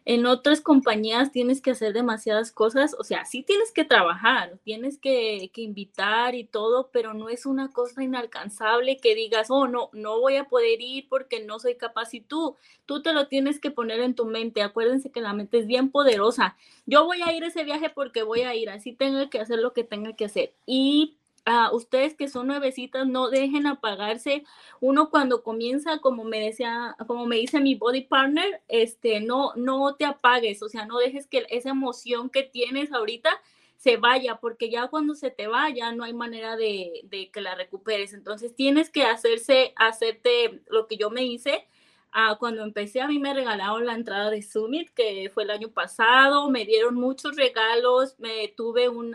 [0.07, 4.99] en otras compañías tienes que hacer demasiadas cosas, o sea, sí tienes que trabajar, tienes
[4.99, 10.21] que, invitar y todo, pero no es una cosa inalcanzable que digas, oh, no, no
[10.21, 12.13] voy a poder ir porque no soy capaz.
[12.13, 14.63] Y tú, tú te lo tienes que poner en tu mente.
[14.63, 16.57] Acuérdense que la mente es bien poderosa.
[16.85, 19.73] Yo voy a ir ese viaje porque voy a ir, así tengo que hacer lo
[19.73, 20.53] que tenga que hacer.
[20.67, 21.17] Y
[21.47, 24.45] Uh, ustedes que son nuevecitas no dejen apagarse.
[24.81, 29.95] Uno cuando comienza como me decía como me dice mi body partner este no no
[29.95, 33.29] te apagues o sea no dejes que esa emoción que tienes ahorita
[33.77, 37.55] se vaya porque ya cuando se te vaya no hay manera de, de que la
[37.55, 38.15] recuperes.
[38.15, 41.69] Entonces tienes que hacerse hacerte lo que yo me hice.
[42.15, 45.69] Uh, cuando empecé a mí me regalaron la entrada de Summit, que fue el año
[45.71, 49.15] pasado, me dieron muchos regalos, me tuve un,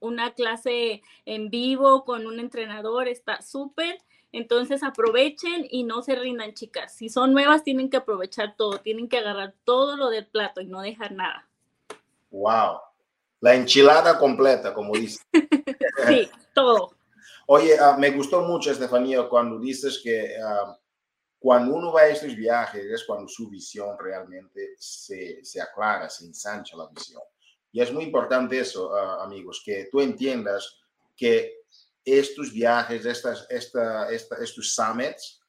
[0.00, 3.98] una clase en vivo con un entrenador, está súper.
[4.30, 6.94] Entonces aprovechen y no se rindan, chicas.
[6.94, 10.66] Si son nuevas, tienen que aprovechar todo, tienen que agarrar todo lo del plato y
[10.66, 11.48] no dejar nada.
[12.30, 12.80] Wow.
[13.40, 15.22] La enchilada completa, como dice.
[16.08, 16.92] sí, todo.
[17.46, 20.74] Oye, uh, me gustó mucho, Estefanía, cuando dices que uh,
[21.38, 26.26] cuando uno va a estos viajes es cuando su visión realmente se, se aclara, se
[26.26, 27.22] ensancha la visión.
[27.72, 30.78] Y es muy importante eso, uh, amigos, que tú entiendas
[31.16, 31.58] que
[32.04, 35.40] estos viajes, estas, esta, esta, estos summits,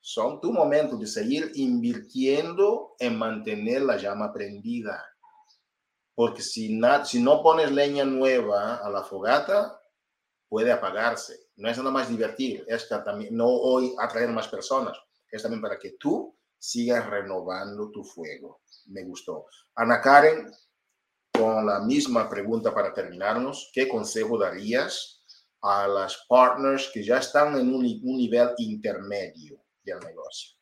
[0.00, 5.04] son tu momento de seguir invirtiendo en mantener la llama prendida.
[6.14, 9.80] Porque si, na, si no pones leña nueva a la fogata,
[10.48, 11.48] puede apagarse.
[11.56, 14.96] No es nada más divertir, es también, no hoy atraer más personas,
[15.30, 18.60] es también para que tú sigas renovando tu fuego.
[18.86, 19.46] Me gustó.
[19.74, 20.52] Ana Karen,
[21.38, 23.70] con la misma pregunta para terminarnos.
[23.72, 25.22] ¿Qué consejo darías
[25.60, 30.56] a las partners que ya están en un, nivel intermedio del negocio?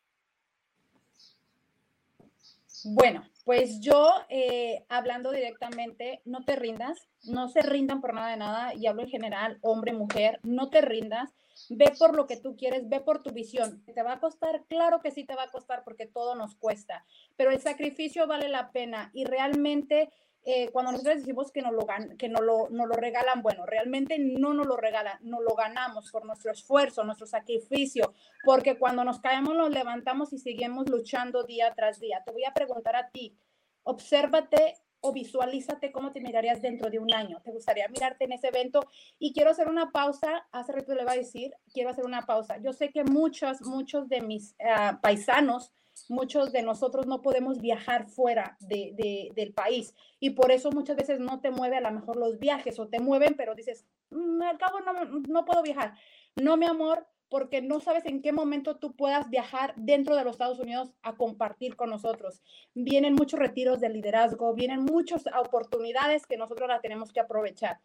[2.83, 8.37] Bueno, pues yo, eh, hablando directamente, no te rindas, no se rindan por nada de
[8.37, 11.33] nada, y hablo en general, hombre, mujer, no te rindas,
[11.69, 13.83] ve por lo que tú quieres, ve por tu visión.
[13.85, 14.65] ¿Te va a costar?
[14.67, 17.05] Claro que sí te va a costar porque todo nos cuesta,
[17.35, 20.11] pero el sacrificio vale la pena y realmente
[20.47, 21.87] eh, cuando nosotros decimos que, nos lo,
[22.19, 26.11] que no lo, no lo regalan, bueno, realmente no nos lo regalan, nos lo ganamos
[26.11, 31.73] por nuestro esfuerzo, nuestro sacrificio, porque cuando nos caemos nos levantamos y seguimos luchando día
[31.75, 32.21] tras día.
[32.23, 33.35] Te voy a preguntar a ti,
[33.83, 37.41] obsérvate o visualízate cómo te mirarías dentro de un año.
[37.43, 38.87] ¿Te gustaría mirarte en ese evento?
[39.17, 42.57] Y quiero hacer una pausa, hace rato le va a decir, quiero hacer una pausa.
[42.57, 45.71] Yo sé que muchos, muchos de mis uh, paisanos,
[46.09, 50.95] muchos de nosotros no podemos viajar fuera de, de, del país y por eso muchas
[50.95, 54.41] veces no te mueve a lo mejor los viajes o te mueven, pero dices, mm,
[54.41, 54.93] al cabo no,
[55.27, 55.93] no puedo viajar.
[56.35, 60.33] No, mi amor, porque no sabes en qué momento tú puedas viajar dentro de los
[60.33, 62.41] Estados Unidos a compartir con nosotros.
[62.73, 67.79] Vienen muchos retiros de liderazgo, vienen muchas oportunidades que nosotros las tenemos que aprovechar.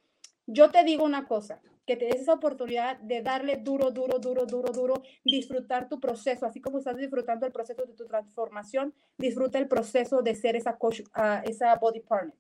[0.52, 4.46] Yo te digo una cosa, que te des esa oportunidad de darle duro, duro, duro,
[4.46, 4.94] duro, duro,
[5.24, 10.22] disfrutar tu proceso, así como estás disfrutando el proceso de tu transformación, disfruta el proceso
[10.22, 12.34] de ser esa coach, uh, esa body partner.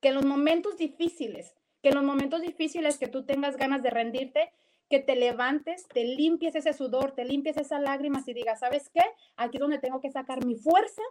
[0.00, 3.90] Que en los momentos difíciles, que en los momentos difíciles que tú tengas ganas de
[3.90, 4.52] rendirte,
[4.88, 9.02] que te levantes, te limpies ese sudor, te limpies esas lágrimas y digas, ¿sabes qué?
[9.36, 11.02] Aquí es donde tengo que sacar mi fuerza,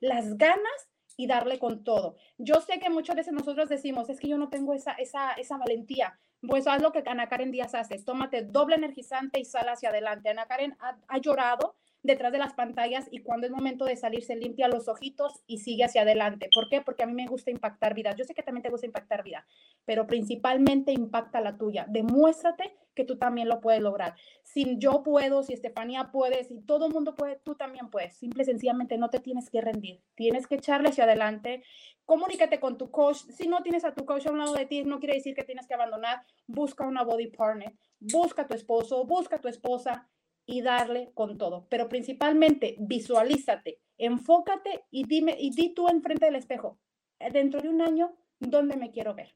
[0.00, 2.16] las ganas y darle con todo.
[2.38, 5.56] Yo sé que muchas veces nosotros decimos, es que yo no tengo esa, esa, esa
[5.56, 6.18] valentía.
[6.46, 10.30] Pues haz lo que Ana Karen Díaz hace, tómate doble energizante y sal hacia adelante.
[10.30, 14.24] Ana Karen ha, ha llorado, detrás de las pantallas y cuando es momento de salir
[14.24, 16.48] se limpia los ojitos y sigue hacia adelante.
[16.52, 16.80] ¿Por qué?
[16.80, 18.16] Porque a mí me gusta impactar vidas.
[18.16, 19.46] Yo sé que también te gusta impactar vida,
[19.84, 21.86] pero principalmente impacta la tuya.
[21.88, 24.16] Demuéstrate que tú también lo puedes lograr.
[24.42, 28.16] Si yo puedo, si Estefanía puede, si todo el mundo puede, tú también puedes.
[28.16, 30.02] Simple y sencillamente no te tienes que rendir.
[30.14, 31.62] Tienes que echarle hacia adelante.
[32.04, 33.18] Comunícate con tu coach.
[33.30, 35.44] Si no tienes a tu coach a un lado de ti, no quiere decir que
[35.44, 36.22] tienes que abandonar.
[36.46, 37.72] Busca una body partner.
[38.00, 40.08] Busca a tu esposo, busca a tu esposa
[40.46, 41.66] y darle con todo.
[41.68, 46.78] Pero principalmente visualízate, enfócate y dime y di tú enfrente del espejo,
[47.18, 49.34] eh, dentro de un año, ¿dónde me quiero ver?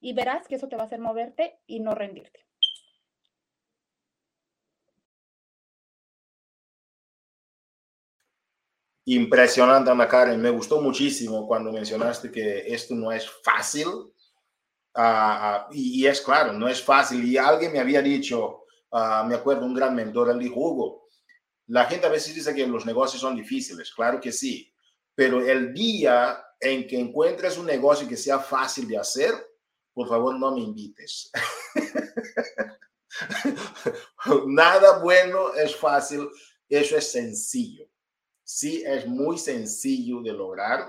[0.00, 2.46] Y verás que eso te va a hacer moverte y no rendirte.
[9.06, 10.40] Impresionante, Ana Karen.
[10.40, 13.88] Me gustó muchísimo cuando mencionaste que esto no es fácil.
[14.94, 17.24] Uh, y, y, es claro, no es fácil.
[17.24, 21.08] Y alguien me había dicho, uh, me acuerdo, un gran mentor, dijo, Hugo,
[21.68, 23.92] la gente a veces dice que los negocios son difíciles.
[23.92, 24.72] Claro que sí.
[25.14, 29.32] Pero el día en que encuentres un negocio que sea fácil de hacer,
[29.92, 31.30] por favor no me invites.
[34.46, 36.28] Nada bueno es fácil,
[36.68, 37.86] eso es sencillo.
[38.42, 40.88] Sí, es muy sencillo de lograr,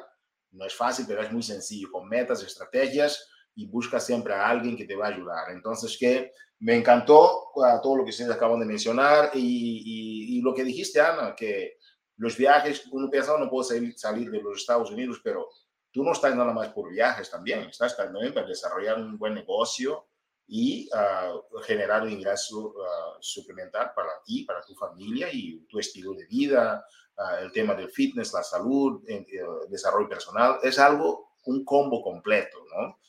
[0.51, 4.77] no es fácil, pero es muy sencillo, con metas, estrategias y busca siempre a alguien
[4.77, 5.51] que te va a ayudar.
[5.51, 10.63] Entonces, que me encantó todo lo que ustedes acaban de mencionar y, y, lo que
[10.63, 11.77] dijiste, Ana, que
[12.17, 15.49] los viajes, uno piensa, no puedo salir, salir de los Estados Unidos, pero
[15.91, 20.07] tú no estás nada más por viajes también, estás también para desarrollar un buen negocio
[20.47, 26.13] y uh, generar un ingreso uh, suplementar para ti, para tu familia y tu estilo
[26.13, 26.85] de vida,
[27.17, 32.03] uh, el tema del fitness, la salud, el, el, desarrollo personal, es algo, un combo
[32.03, 32.99] completo, ¿no?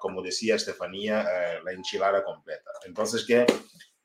[0.00, 1.26] Como decía Estefanía,
[1.64, 2.70] la enchilada completa.
[2.84, 3.46] Entonces, que,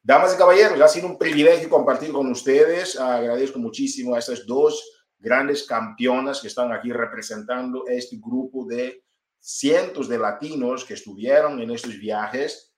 [0.02, 3.00] damas y caballeros, ha sido un privilegio compartir con ustedes.
[3.00, 4.84] agradezco muchísimo a estas dos
[5.22, 9.04] grandes campeonas que están aquí representando este grupo de
[9.40, 12.74] cientos de latinos que estuvieron en estos viajes.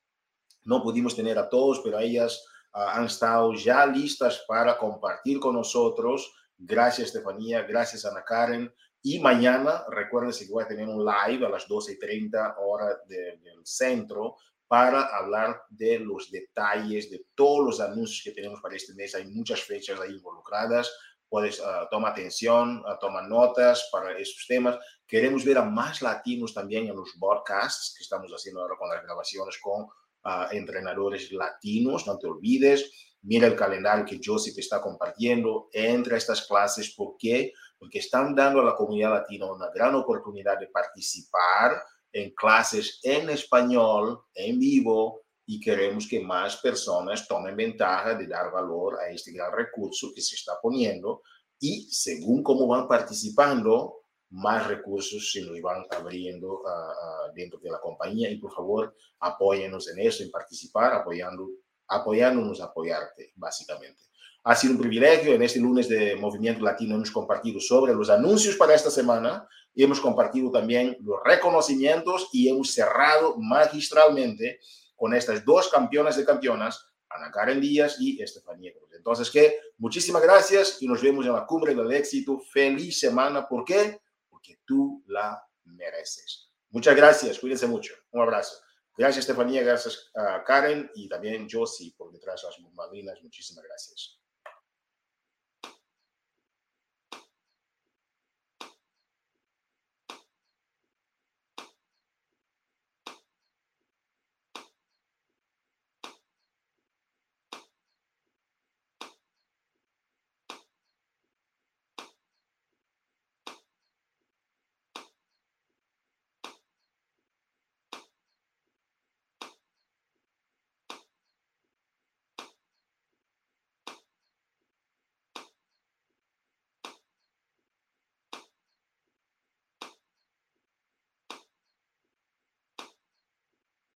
[0.64, 5.56] No pudimos tener a todos, pero ellas uh, han estado ya listas para compartir con
[5.56, 6.34] nosotros.
[6.58, 7.64] Gracias, Estefanía.
[7.64, 8.74] Gracias, Ana Karen.
[9.04, 13.66] Y mañana, recuerden que voy a tener un live a las 12.30 hora de, del
[13.66, 14.38] centro
[14.68, 19.14] para hablar de los detalles de todos los anuncios que tenemos para este mes.
[19.14, 20.92] Hay muchas fechas ahí involucradas
[21.34, 24.78] puedes uh, toma atención, uh, toma notas para esos temas.
[25.08, 29.02] Queremos ver a más latinos también en los podcasts que estamos haciendo ahora con las
[29.02, 33.16] grabaciones con uh, entrenadores latinos, no te olvides.
[33.24, 37.52] Mira el calendario que Joseph está compartiendo, entra a estas clases, ¿por qué?
[37.84, 43.30] Porque están dando a la comunidad latina una gran oportunidad de participar en clases en
[43.30, 49.34] español, en vivo, y queremos que más personas tomen ventaja de dar valor a este
[49.34, 51.24] gran recurso que se está poniendo
[51.60, 57.82] y según cómo van participando, más recursos se nos van abriendo uh, dentro de la
[57.82, 61.50] compañía y por favor apóyenos en eso, en participar, apoyando,
[61.90, 64.02] apoyándonos, apoyarte básicamente.
[64.44, 65.34] Ha sido un privilegio.
[65.34, 69.84] En este lunes de Movimiento Latino hemos compartido sobre los anuncios para esta semana y
[69.84, 74.60] hemos compartido también los reconocimientos y hemos cerrado magistralmente
[74.96, 78.90] con estas dos campeonas de campeonas, Ana Karen Díaz y Estefanía Cruz.
[78.96, 82.40] Entonces, que muchísimas gracias y nos vemos en la cumbre del éxito.
[82.40, 83.48] Feliz semana.
[83.48, 84.02] ¿Por qué?
[84.30, 86.50] Porque tú la mereces.
[86.70, 87.40] Muchas gracias.
[87.40, 87.94] Cuídense mucho.
[88.12, 88.58] Un abrazo.
[88.98, 89.64] Gracias, Estefanía.
[89.64, 93.20] Gracias a Karen y también Josie por detrás de las madrinas.
[93.22, 94.23] Muchísimas gracias.